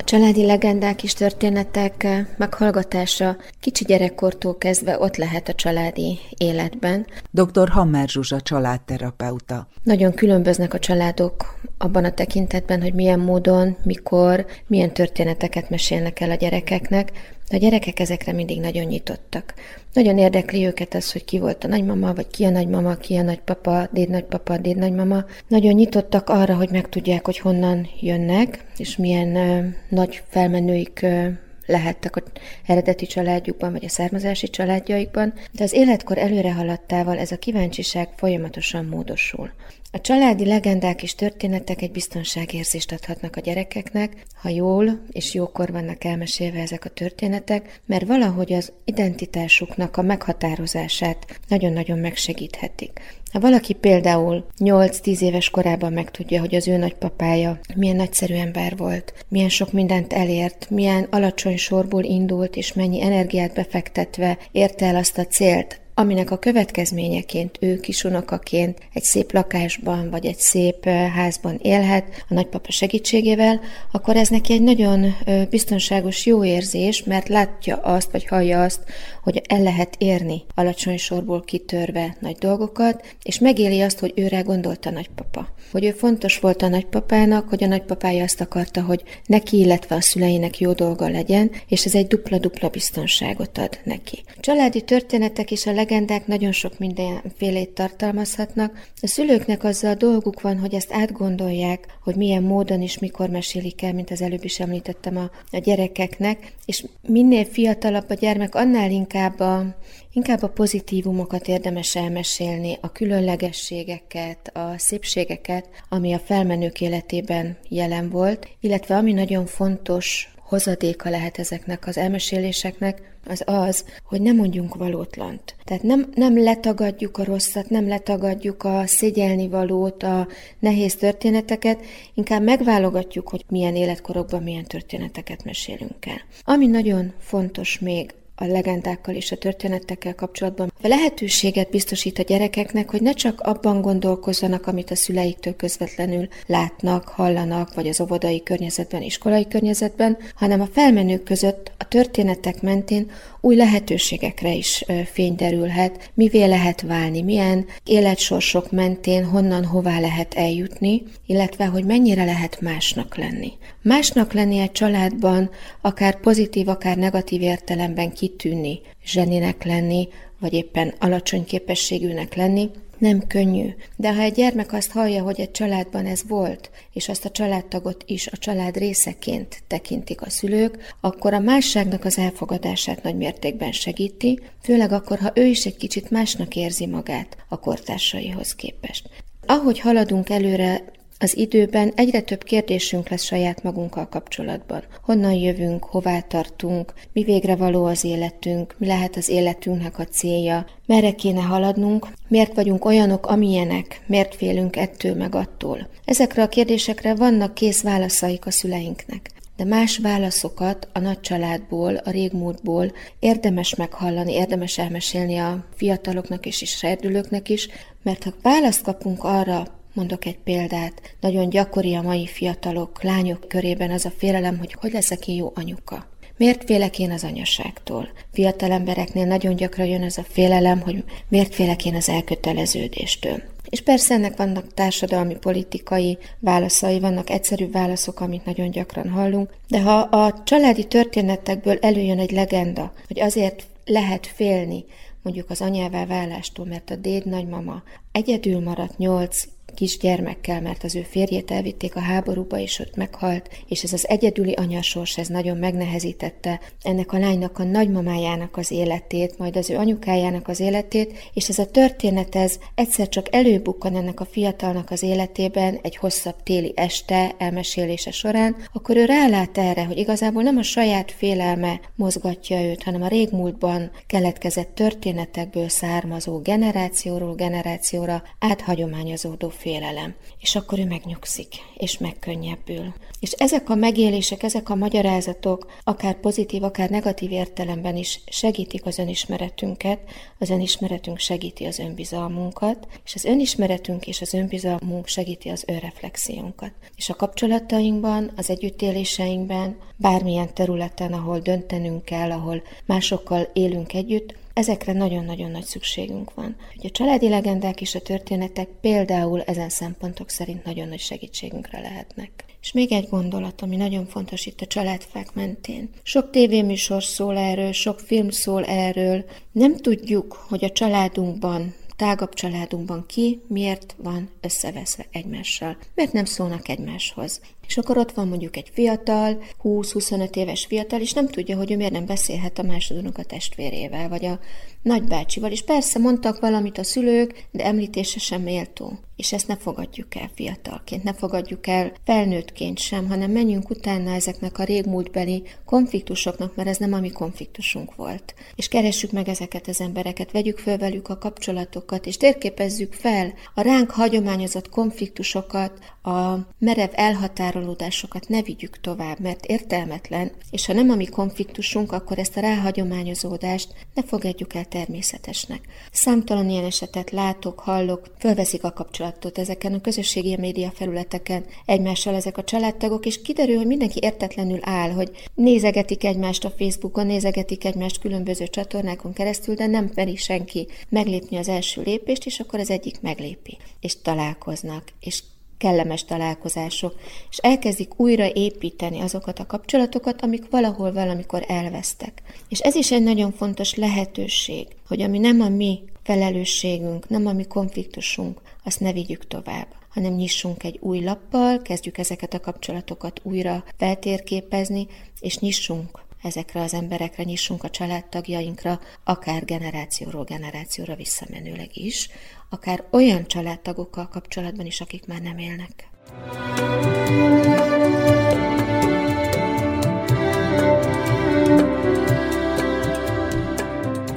A 0.00 0.04
családi 0.04 0.46
legendák 0.46 1.02
és 1.02 1.12
történetek 1.12 2.06
meghallgatása 2.36 3.36
kicsi 3.60 3.84
gyerekkortól 3.84 4.58
kezdve 4.58 4.98
ott 4.98 5.16
lehet 5.16 5.48
a 5.48 5.54
családi 5.54 6.18
életben. 6.36 7.06
Dr. 7.30 7.68
Hammer 7.68 8.08
Zsuzsa 8.08 8.40
családterapeuta. 8.40 9.68
Nagyon 9.82 10.14
különböznek 10.14 10.74
a 10.74 10.78
családok 10.78 11.60
abban 11.78 12.04
a 12.04 12.10
tekintetben, 12.12 12.82
hogy 12.82 12.94
milyen 12.94 13.18
módon, 13.18 13.76
mikor, 13.84 14.46
milyen 14.66 14.92
történeteket 14.92 15.70
mesélnek 15.70 16.20
el 16.20 16.30
a 16.30 16.34
gyerekeknek, 16.34 17.12
de 17.50 17.56
a 17.56 17.58
gyerekek 17.58 18.00
ezekre 18.00 18.32
mindig 18.32 18.60
nagyon 18.60 18.84
nyitottak. 18.84 19.54
Nagyon 19.92 20.18
érdekli 20.18 20.66
őket 20.66 20.94
az, 20.94 21.12
hogy 21.12 21.24
ki 21.24 21.38
volt 21.38 21.64
a 21.64 21.68
nagymama, 21.68 22.14
vagy 22.14 22.26
ki 22.26 22.44
a 22.44 22.50
nagymama, 22.50 22.94
ki 22.94 23.16
a 23.16 23.22
nagypapa, 23.22 23.88
dédnagypapa, 23.92 24.58
dédnagymama. 24.58 25.24
Nagyon 25.48 25.74
nyitottak 25.74 26.28
arra, 26.28 26.54
hogy 26.56 26.70
megtudják, 26.70 27.24
hogy 27.24 27.38
honnan 27.38 27.88
jönnek, 28.00 28.64
és 28.76 28.96
milyen 28.96 29.36
ö, 29.36 29.66
nagy 29.88 30.22
felmenőik 30.28 31.00
ö, 31.02 31.28
lehettek 31.66 32.16
a 32.16 32.22
eredeti 32.66 33.06
családjukban, 33.06 33.72
vagy 33.72 33.84
a 33.84 33.88
származási 33.88 34.48
családjaikban, 34.48 35.32
de 35.52 35.64
az 35.64 35.72
életkor 35.72 36.18
előre 36.18 36.52
haladtával 36.52 37.18
ez 37.18 37.32
a 37.32 37.38
kíváncsiság 37.38 38.08
folyamatosan 38.16 38.84
módosul. 38.84 39.50
A 39.92 40.00
családi 40.00 40.46
legendák 40.46 41.02
és 41.02 41.14
történetek 41.14 41.82
egy 41.82 41.90
biztonságérzést 41.90 42.92
adhatnak 42.92 43.36
a 43.36 43.40
gyerekeknek, 43.40 44.24
ha 44.34 44.48
jól 44.48 45.00
és 45.10 45.34
jókor 45.34 45.72
vannak 45.72 46.04
elmesélve 46.04 46.60
ezek 46.60 46.84
a 46.84 46.88
történetek, 46.88 47.80
mert 47.86 48.06
valahogy 48.06 48.52
az 48.52 48.72
identitásuknak 48.84 49.96
a 49.96 50.02
meghatározását 50.02 51.40
nagyon-nagyon 51.48 51.98
megsegíthetik. 51.98 53.00
Ha 53.32 53.40
valaki 53.40 53.72
például 53.72 54.46
8-10 54.58 55.20
éves 55.20 55.50
korában 55.50 55.92
megtudja, 55.92 56.40
hogy 56.40 56.54
az 56.54 56.68
ő 56.68 56.76
nagypapája 56.76 57.60
milyen 57.74 57.96
nagyszerű 57.96 58.34
ember 58.34 58.76
volt, 58.76 59.24
milyen 59.28 59.48
sok 59.48 59.72
mindent 59.72 60.12
elért, 60.12 60.66
milyen 60.70 61.06
alacsony 61.10 61.56
sorból 61.56 62.04
indult, 62.04 62.56
és 62.56 62.72
mennyi 62.72 63.02
energiát 63.02 63.54
befektetve 63.54 64.38
érte 64.52 64.86
el 64.86 64.96
azt 64.96 65.18
a 65.18 65.26
célt, 65.26 65.79
aminek 66.00 66.30
a 66.30 66.38
következményeként 66.38 67.56
ő 67.60 67.80
kisunokaként 67.80 68.78
egy 68.92 69.02
szép 69.02 69.32
lakásban 69.32 70.10
vagy 70.10 70.26
egy 70.26 70.38
szép 70.38 70.84
házban 70.88 71.58
élhet 71.62 72.24
a 72.28 72.34
nagypapa 72.34 72.70
segítségével, 72.72 73.60
akkor 73.92 74.16
ez 74.16 74.28
neki 74.28 74.52
egy 74.52 74.62
nagyon 74.62 75.16
biztonságos 75.50 76.26
jó 76.26 76.44
érzés, 76.44 77.02
mert 77.04 77.28
látja 77.28 77.76
azt, 77.76 78.10
vagy 78.10 78.26
hallja 78.26 78.62
azt, 78.62 78.80
hogy 79.22 79.42
el 79.48 79.62
lehet 79.62 79.94
érni 79.98 80.42
alacsony 80.54 80.96
sorból 80.96 81.42
kitörve 81.42 82.16
nagy 82.20 82.36
dolgokat, 82.36 83.16
és 83.22 83.38
megéli 83.38 83.80
azt, 83.80 83.98
hogy 83.98 84.12
őre 84.16 84.40
gondolt 84.40 84.86
a 84.86 84.90
nagypapa. 84.90 85.48
Hogy 85.72 85.84
ő 85.84 85.90
fontos 85.90 86.38
volt 86.38 86.62
a 86.62 86.68
nagypapának, 86.68 87.48
hogy 87.48 87.64
a 87.64 87.66
nagypapája 87.66 88.24
azt 88.24 88.40
akarta, 88.40 88.82
hogy 88.82 89.02
neki, 89.26 89.58
illetve 89.58 89.94
a 89.94 90.00
szüleinek 90.00 90.58
jó 90.58 90.72
dolga 90.72 91.08
legyen, 91.08 91.50
és 91.68 91.84
ez 91.84 91.94
egy 91.94 92.06
dupla-dupla 92.06 92.68
biztonságot 92.68 93.58
ad 93.58 93.78
neki. 93.84 94.22
Családi 94.40 94.80
történetek 94.80 95.50
és 95.50 95.66
a 95.66 95.72
legendák 95.90 96.26
nagyon 96.26 96.52
sok 96.52 96.78
mindenfélét 96.78 97.70
tartalmazhatnak. 97.70 98.88
A 99.00 99.06
szülőknek 99.06 99.64
azzal 99.64 99.90
a 99.90 99.94
dolguk 99.94 100.40
van, 100.40 100.58
hogy 100.58 100.74
ezt 100.74 100.92
átgondolják, 100.92 101.86
hogy 102.02 102.14
milyen 102.14 102.42
módon 102.42 102.82
és 102.82 102.98
mikor 102.98 103.28
mesélik 103.28 103.82
el, 103.82 103.92
mint 103.92 104.10
az 104.10 104.22
előbb 104.22 104.44
is 104.44 104.60
említettem 104.60 105.16
a, 105.16 105.30
a 105.50 105.58
gyerekeknek, 105.58 106.52
és 106.64 106.84
minél 107.02 107.44
fiatalabb 107.44 108.10
a 108.10 108.14
gyermek, 108.14 108.54
annál 108.54 108.90
inkább 108.90 109.40
a, 109.40 109.76
inkább 110.12 110.42
a 110.42 110.48
pozitívumokat 110.48 111.48
érdemes 111.48 111.96
elmesélni, 111.96 112.78
a 112.80 112.92
különlegességeket, 112.92 114.50
a 114.56 114.74
szépségeket, 114.76 115.68
ami 115.88 116.12
a 116.12 116.18
felmenők 116.18 116.80
életében 116.80 117.56
jelen 117.68 118.10
volt, 118.10 118.48
illetve 118.60 118.96
ami 118.96 119.12
nagyon 119.12 119.46
fontos 119.46 120.34
hozadéka 120.50 121.10
lehet 121.10 121.38
ezeknek 121.38 121.86
az 121.86 121.96
elmeséléseknek, 121.96 123.02
az 123.26 123.42
az, 123.46 123.84
hogy 124.04 124.20
nem 124.20 124.36
mondjunk 124.36 124.74
valótlant. 124.74 125.54
Tehát 125.64 125.82
nem, 125.82 126.10
nem 126.14 126.42
letagadjuk 126.42 127.18
a 127.18 127.24
rosszat, 127.24 127.68
nem 127.68 127.88
letagadjuk 127.88 128.64
a 128.64 128.86
szégyelni 128.86 129.48
valót, 129.48 130.02
a 130.02 130.28
nehéz 130.58 130.94
történeteket, 130.94 131.80
inkább 132.14 132.42
megválogatjuk, 132.42 133.28
hogy 133.28 133.44
milyen 133.48 133.76
életkorokban 133.76 134.42
milyen 134.42 134.64
történeteket 134.64 135.44
mesélünk 135.44 136.06
el. 136.06 136.20
Ami 136.44 136.66
nagyon 136.66 137.12
fontos 137.18 137.78
még 137.78 138.14
a 138.40 138.46
legendákkal 138.46 139.14
és 139.14 139.32
a 139.32 139.36
történetekkel 139.36 140.14
kapcsolatban. 140.14 140.72
A 140.82 140.88
lehetőséget 140.88 141.70
biztosít 141.70 142.18
a 142.18 142.22
gyerekeknek, 142.22 142.90
hogy 142.90 143.02
ne 143.02 143.12
csak 143.12 143.40
abban 143.40 143.80
gondolkozzanak, 143.80 144.66
amit 144.66 144.90
a 144.90 144.96
szüleiktől 144.96 145.56
közvetlenül 145.56 146.28
látnak, 146.46 147.08
hallanak, 147.08 147.74
vagy 147.74 147.88
az 147.88 148.00
óvodai 148.00 148.42
környezetben, 148.42 149.02
iskolai 149.02 149.48
környezetben, 149.48 150.16
hanem 150.34 150.60
a 150.60 150.68
felmenők 150.72 151.22
között 151.22 151.72
a 151.78 151.88
történetek 151.88 152.62
mentén 152.62 153.10
új 153.40 153.56
lehetőségekre 153.56 154.52
is 154.52 154.84
fény 155.12 155.34
derülhet, 155.34 156.10
mivé 156.14 156.44
lehet 156.44 156.80
válni, 156.80 157.22
milyen 157.22 157.66
életsorsok 157.84 158.70
mentén 158.70 159.24
honnan 159.24 159.64
hová 159.64 160.00
lehet 160.00 160.34
eljutni, 160.34 161.02
illetve 161.26 161.64
hogy 161.64 161.84
mennyire 161.84 162.24
lehet 162.24 162.60
másnak 162.60 163.16
lenni. 163.16 163.52
Másnak 163.82 164.32
lenni 164.32 164.58
egy 164.58 164.72
családban, 164.72 165.50
akár 165.80 166.20
pozitív, 166.20 166.68
akár 166.68 166.96
negatív 166.96 167.42
értelemben 167.42 168.12
kitűnni, 168.12 168.80
zseninek 169.04 169.64
lenni, 169.64 170.08
vagy 170.38 170.52
éppen 170.52 170.94
alacsony 170.98 171.44
képességűnek 171.44 172.34
lenni, 172.34 172.70
nem 173.00 173.26
könnyű, 173.26 173.74
de 173.96 174.14
ha 174.14 174.20
egy 174.20 174.32
gyermek 174.32 174.72
azt 174.72 174.90
hallja, 174.90 175.22
hogy 175.22 175.40
egy 175.40 175.50
családban 175.50 176.06
ez 176.06 176.22
volt, 176.28 176.70
és 176.92 177.08
azt 177.08 177.24
a 177.24 177.30
családtagot 177.30 178.04
is 178.06 178.26
a 178.26 178.36
család 178.36 178.76
részeként 178.76 179.62
tekintik 179.66 180.22
a 180.22 180.30
szülők, 180.30 180.94
akkor 181.00 181.34
a 181.34 181.38
másságnak 181.38 182.04
az 182.04 182.18
elfogadását 182.18 183.02
nagy 183.02 183.16
mértékben 183.16 183.72
segíti, 183.72 184.40
főleg 184.62 184.92
akkor, 184.92 185.18
ha 185.18 185.32
ő 185.34 185.44
is 185.46 185.66
egy 185.66 185.76
kicsit 185.76 186.10
másnak 186.10 186.56
érzi 186.56 186.86
magát 186.86 187.36
a 187.48 187.60
kortársaihoz 187.60 188.54
képest. 188.54 189.08
Ahogy 189.46 189.80
haladunk 189.80 190.30
előre 190.30 190.84
az 191.22 191.36
időben 191.36 191.92
egyre 191.94 192.20
több 192.20 192.42
kérdésünk 192.42 193.08
lesz 193.08 193.22
saját 193.22 193.62
magunkkal 193.62 194.08
kapcsolatban. 194.08 194.82
Honnan 195.02 195.32
jövünk, 195.32 195.84
hová 195.84 196.20
tartunk, 196.20 196.92
mi 197.12 197.22
végre 197.22 197.56
való 197.56 197.84
az 197.84 198.04
életünk, 198.04 198.74
mi 198.78 198.86
lehet 198.86 199.16
az 199.16 199.28
életünknek 199.28 199.98
a 199.98 200.04
célja, 200.04 200.66
merre 200.86 201.12
kéne 201.12 201.40
haladnunk, 201.40 202.08
miért 202.28 202.54
vagyunk 202.54 202.84
olyanok, 202.84 203.26
amilyenek, 203.26 204.02
miért 204.06 204.34
félünk 204.34 204.76
ettől 204.76 205.14
meg 205.14 205.34
attól. 205.34 205.88
Ezekre 206.04 206.42
a 206.42 206.48
kérdésekre 206.48 207.14
vannak 207.14 207.54
kész 207.54 207.82
válaszaik 207.82 208.46
a 208.46 208.50
szüleinknek 208.50 209.30
de 209.56 209.66
más 209.66 209.98
válaszokat 209.98 210.88
a 210.92 210.98
nagy 210.98 211.20
családból, 211.20 211.94
a 211.94 212.10
régmúltból 212.10 212.92
érdemes 213.18 213.74
meghallani, 213.74 214.32
érdemes 214.32 214.78
elmesélni 214.78 215.36
a 215.36 215.64
fiataloknak 215.76 216.46
és 216.46 216.62
is 216.62 216.70
serdülőknek 216.70 217.48
is, 217.48 217.68
mert 218.02 218.24
ha 218.24 218.32
választ 218.42 218.82
kapunk 218.82 219.24
arra, 219.24 219.79
Mondok 220.00 220.24
egy 220.24 220.38
példát. 220.38 221.16
Nagyon 221.20 221.48
gyakori 221.48 221.94
a 221.94 222.02
mai 222.02 222.26
fiatalok, 222.26 223.02
lányok 223.02 223.48
körében 223.48 223.90
az 223.90 224.04
a 224.04 224.12
félelem, 224.16 224.58
hogy 224.58 224.76
hogy 224.80 224.92
leszek 224.92 225.28
én 225.28 225.36
jó 225.36 225.52
anyuka. 225.54 226.06
Miért 226.36 226.64
félek 226.64 226.98
én 226.98 227.10
az 227.10 227.24
anyaságtól? 227.24 228.08
Fiatal 228.32 228.70
embereknél 228.70 229.26
nagyon 229.26 229.56
gyakran 229.56 229.86
jön 229.86 230.02
ez 230.02 230.18
a 230.18 230.24
félelem, 230.28 230.80
hogy 230.80 231.04
miért 231.28 231.54
félek 231.54 231.84
én 231.84 231.94
az 231.94 232.08
elköteleződéstől. 232.08 233.42
És 233.68 233.80
persze 233.80 234.14
ennek 234.14 234.36
vannak 234.36 234.74
társadalmi, 234.74 235.34
politikai 235.34 236.18
válaszai, 236.38 237.00
vannak 237.00 237.30
egyszerű 237.30 237.70
válaszok, 237.70 238.20
amit 238.20 238.44
nagyon 238.44 238.70
gyakran 238.70 239.10
hallunk, 239.10 239.54
de 239.68 239.80
ha 239.80 239.98
a 239.98 240.42
családi 240.42 240.84
történetekből 240.84 241.78
előjön 241.80 242.18
egy 242.18 242.32
legenda, 242.32 242.92
hogy 243.06 243.20
azért 243.20 243.66
lehet 243.84 244.26
félni, 244.26 244.84
mondjuk 245.22 245.50
az 245.50 245.60
anyává 245.60 246.06
válástól, 246.06 246.66
mert 246.66 246.90
a 246.90 246.96
déd 246.96 247.26
nagymama 247.26 247.82
egyedül 248.12 248.60
maradt 248.60 248.98
8 248.98 249.42
kisgyermekkel, 249.74 250.60
mert 250.60 250.84
az 250.84 250.94
ő 250.94 251.02
férjét 251.02 251.50
elvitték 251.50 251.96
a 251.96 252.00
háborúba, 252.00 252.58
és 252.58 252.78
ott 252.78 252.96
meghalt, 252.96 253.48
és 253.68 253.82
ez 253.82 253.92
az 253.92 254.08
egyedüli 254.08 254.52
anyasors, 254.52 255.18
ez 255.18 255.28
nagyon 255.28 255.56
megnehezítette 255.56 256.60
ennek 256.82 257.12
a 257.12 257.18
lánynak 257.18 257.58
a 257.58 257.64
nagymamájának 257.64 258.56
az 258.56 258.70
életét, 258.70 259.38
majd 259.38 259.56
az 259.56 259.70
ő 259.70 259.76
anyukájának 259.76 260.48
az 260.48 260.60
életét, 260.60 261.30
és 261.34 261.48
ez 261.48 261.58
a 261.58 261.70
történet, 261.70 262.34
ez 262.34 262.58
egyszer 262.74 263.08
csak 263.08 263.34
előbukkan 263.34 263.96
ennek 263.96 264.20
a 264.20 264.24
fiatalnak 264.24 264.90
az 264.90 265.02
életében 265.02 265.78
egy 265.82 265.96
hosszabb 265.96 266.42
téli 266.42 266.72
este 266.76 267.34
elmesélése 267.38 268.10
során, 268.10 268.56
akkor 268.72 268.96
ő 268.96 269.04
rálát 269.04 269.58
erre, 269.58 269.84
hogy 269.84 269.98
igazából 269.98 270.42
nem 270.42 270.56
a 270.56 270.62
saját 270.62 271.12
félelme 271.12 271.80
mozgatja 271.96 272.62
őt, 272.62 272.82
hanem 272.82 273.02
a 273.02 273.08
régmúltban 273.08 273.90
keletkezett 274.06 274.74
történetekből 274.74 275.68
származó 275.68 276.38
generációról 276.38 277.34
generációra 277.34 278.22
áthagyományozódó 278.38 279.48
félelem. 279.60 280.14
És 280.38 280.56
akkor 280.56 280.78
ő 280.78 280.86
megnyugszik, 280.86 281.54
és 281.76 281.98
megkönnyebbül. 281.98 282.92
És 283.20 283.32
ezek 283.32 283.70
a 283.70 283.74
megélések, 283.74 284.42
ezek 284.42 284.68
a 284.68 284.74
magyarázatok, 284.74 285.66
akár 285.84 286.20
pozitív, 286.20 286.62
akár 286.62 286.90
negatív 286.90 287.32
értelemben 287.32 287.96
is 287.96 288.20
segítik 288.26 288.86
az 288.86 288.98
önismeretünket, 288.98 290.00
az 290.38 290.50
önismeretünk 290.50 291.18
segíti 291.18 291.64
az 291.64 291.78
önbizalmunkat, 291.78 292.86
és 293.04 293.14
az 293.14 293.24
önismeretünk 293.24 294.06
és 294.06 294.20
az 294.20 294.34
önbizalmunk 294.34 295.06
segíti 295.06 295.48
az 295.48 295.64
önreflexiónkat. 295.66 296.72
És 296.96 297.08
a 297.08 297.14
kapcsolatainkban, 297.14 298.30
az 298.36 298.50
együttéléseinkben, 298.50 299.76
bármilyen 299.96 300.54
területen, 300.54 301.12
ahol 301.12 301.38
döntenünk 301.38 302.04
kell, 302.04 302.30
ahol 302.30 302.62
másokkal 302.86 303.48
élünk 303.52 303.92
együtt, 303.92 304.34
Ezekre 304.60 304.92
nagyon-nagyon 304.92 305.50
nagy 305.50 305.64
szükségünk 305.64 306.34
van. 306.34 306.56
Hogy 306.74 306.86
a 306.86 306.90
családi 306.90 307.28
legendák 307.28 307.80
és 307.80 307.94
a 307.94 308.00
történetek 308.00 308.68
például 308.80 309.42
ezen 309.42 309.68
szempontok 309.68 310.28
szerint 310.30 310.64
nagyon 310.64 310.88
nagy 310.88 310.98
segítségünkre 310.98 311.80
lehetnek. 311.80 312.44
És 312.62 312.72
még 312.72 312.92
egy 312.92 313.08
gondolat, 313.08 313.62
ami 313.62 313.76
nagyon 313.76 314.06
fontos 314.06 314.46
itt 314.46 314.60
a 314.60 314.66
családfák 314.66 315.34
mentén. 315.34 315.90
Sok 316.02 316.30
tévéműsor 316.30 317.04
szól 317.04 317.36
erről, 317.36 317.72
sok 317.72 318.00
film 318.00 318.30
szól 318.30 318.64
erről. 318.64 319.24
Nem 319.52 319.76
tudjuk, 319.76 320.44
hogy 320.48 320.64
a 320.64 320.70
családunkban 320.70 321.74
tágabb 322.00 322.34
családunkban 322.34 323.06
ki 323.06 323.40
miért 323.46 323.94
van 323.98 324.30
összeveszve 324.40 325.06
egymással. 325.10 325.76
Miért 325.94 326.12
nem 326.12 326.24
szólnak 326.24 326.68
egymáshoz. 326.68 327.40
És 327.66 327.78
akkor 327.78 327.98
ott 327.98 328.12
van 328.12 328.28
mondjuk 328.28 328.56
egy 328.56 328.70
fiatal, 328.72 329.42
20-25 329.62 330.36
éves 330.36 330.66
fiatal, 330.66 331.00
és 331.00 331.12
nem 331.12 331.26
tudja, 331.26 331.56
hogy 331.56 331.70
ő 331.70 331.76
miért 331.76 331.92
nem 331.92 332.06
beszélhet 332.06 332.58
a 332.58 332.62
másodonok 332.62 333.18
a 333.18 333.22
testvérével, 333.22 334.08
vagy 334.08 334.24
a 334.24 334.40
nagybácsival. 334.82 335.50
És 335.50 335.62
persze 335.62 335.98
mondtak 335.98 336.40
valamit 336.40 336.78
a 336.78 336.84
szülők, 336.84 337.46
de 337.50 337.64
említése 337.64 338.18
sem 338.18 338.42
méltó. 338.42 338.98
És 339.16 339.32
ezt 339.32 339.48
ne 339.48 339.56
fogadjuk 339.56 340.14
el 340.14 340.30
fiatalként, 340.34 341.02
ne 341.02 341.14
fogadjuk 341.14 341.66
el 341.66 341.92
felnőttként 342.04 342.78
sem, 342.78 343.08
hanem 343.08 343.30
menjünk 343.30 343.70
utána 343.70 344.14
ezeknek 344.14 344.58
a 344.58 344.64
régmúltbeli 344.64 345.42
konfliktusoknak, 345.64 346.56
mert 346.56 346.68
ez 346.68 346.76
nem 346.76 346.92
a 346.92 347.00
mi 347.00 347.10
konfliktusunk 347.10 347.94
volt. 347.94 348.34
És 348.54 348.68
keressük 348.68 349.12
meg 349.12 349.28
ezeket 349.28 349.68
az 349.68 349.80
embereket, 349.80 350.32
vegyük 350.32 350.58
föl 350.58 350.76
velük 350.76 351.08
a 351.08 351.18
kapcsolatokat, 351.18 352.06
és 352.06 352.16
térképezzük 352.16 352.92
fel 352.92 353.32
a 353.54 353.60
ránk 353.60 353.90
hagyományozott 353.90 354.68
konfliktusokat, 354.68 355.72
a 356.02 356.36
merev 356.58 356.90
elhatárolódásokat 356.92 358.28
ne 358.28 358.42
vigyük 358.42 358.80
tovább, 358.80 359.20
mert 359.20 359.44
értelmetlen, 359.44 360.32
és 360.50 360.66
ha 360.66 360.72
nem 360.72 360.90
a 360.90 360.94
mi 360.94 361.06
konfliktusunk, 361.06 361.92
akkor 361.92 362.18
ezt 362.18 362.36
a 362.36 362.40
ráhagyományozódást 362.40 363.74
ne 363.94 364.02
fogadjuk 364.02 364.54
el 364.54 364.64
természetesnek. 364.70 365.60
Számtalan 365.92 366.50
ilyen 366.50 366.64
esetet 366.64 367.10
látok, 367.10 367.58
hallok, 367.58 368.10
fölveszik 368.18 368.64
a 368.64 368.72
kapcsolatot 368.72 369.38
ezeken 369.38 369.74
a 369.74 369.80
közösségi 369.80 370.36
média 370.36 370.70
felületeken 370.70 371.44
egymással 371.64 372.14
ezek 372.14 372.38
a 372.38 372.44
családtagok, 372.44 373.06
és 373.06 373.22
kiderül, 373.22 373.56
hogy 373.56 373.66
mindenki 373.66 373.98
értetlenül 374.02 374.58
áll, 374.62 374.90
hogy 374.90 375.10
nézegetik 375.34 376.04
egymást 376.04 376.44
a 376.44 376.54
Facebookon, 376.58 377.06
nézegetik 377.06 377.64
egymást 377.64 378.00
különböző 378.00 378.46
csatornákon 378.46 379.12
keresztül, 379.12 379.54
de 379.54 379.66
nem 379.66 379.90
meri 379.94 380.16
senki 380.16 380.66
meglépni 380.88 381.36
az 381.36 381.48
első 381.48 381.82
lépést, 381.82 382.26
és 382.26 382.40
akkor 382.40 382.58
az 382.58 382.70
egyik 382.70 383.00
meglépi, 383.00 383.58
és 383.80 384.00
találkoznak, 384.02 384.84
és 385.00 385.22
kellemes 385.60 386.04
találkozások, 386.04 386.94
és 387.30 387.36
elkezdik 387.36 388.00
újra 388.00 388.32
építeni 388.32 389.00
azokat 389.00 389.38
a 389.38 389.46
kapcsolatokat, 389.46 390.22
amik 390.22 390.50
valahol 390.50 390.92
valamikor 390.92 391.44
elvesztek. 391.48 392.22
És 392.48 392.58
ez 392.58 392.74
is 392.74 392.92
egy 392.92 393.02
nagyon 393.02 393.32
fontos 393.32 393.74
lehetőség, 393.74 394.66
hogy 394.88 395.02
ami 395.02 395.18
nem 395.18 395.40
a 395.40 395.48
mi 395.48 395.80
felelősségünk, 396.02 397.08
nem 397.08 397.26
a 397.26 397.32
mi 397.32 397.44
konfliktusunk, 397.44 398.40
azt 398.64 398.80
ne 398.80 398.92
vigyük 398.92 399.26
tovább 399.26 399.66
hanem 399.90 400.12
nyissunk 400.12 400.62
egy 400.62 400.78
új 400.80 401.00
lappal, 401.00 401.62
kezdjük 401.62 401.98
ezeket 401.98 402.34
a 402.34 402.40
kapcsolatokat 402.40 403.20
újra 403.22 403.64
feltérképezni, 403.76 404.86
és 405.20 405.38
nyissunk 405.38 406.04
ezekre 406.22 406.60
az 406.60 406.74
emberekre, 406.74 407.22
nyissunk 407.22 407.64
a 407.64 407.70
családtagjainkra, 407.70 408.80
akár 409.04 409.44
generációról 409.44 410.24
generációra 410.24 410.94
visszamenőleg 410.94 411.76
is, 411.76 412.08
akár 412.50 412.84
olyan 412.90 413.26
családtagokkal 413.26 414.08
kapcsolatban 414.08 414.66
is, 414.66 414.80
akik 414.80 415.06
már 415.06 415.20
nem 415.20 415.38
élnek. 415.38 415.88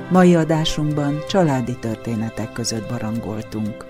Mai 0.10 0.36
adásunkban 0.36 1.20
családi 1.28 1.78
történetek 1.80 2.52
között 2.52 2.90
barangoltunk. 2.90 3.86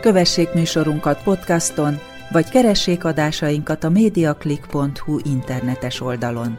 Kövessék 0.00 0.52
műsorunkat 0.52 1.22
podcaston, 1.22 1.98
vagy 2.30 2.48
keressék 2.48 3.04
adásainkat 3.04 3.84
a 3.84 3.88
mediaclick.hu 3.88 5.18
internetes 5.24 6.00
oldalon. 6.00 6.58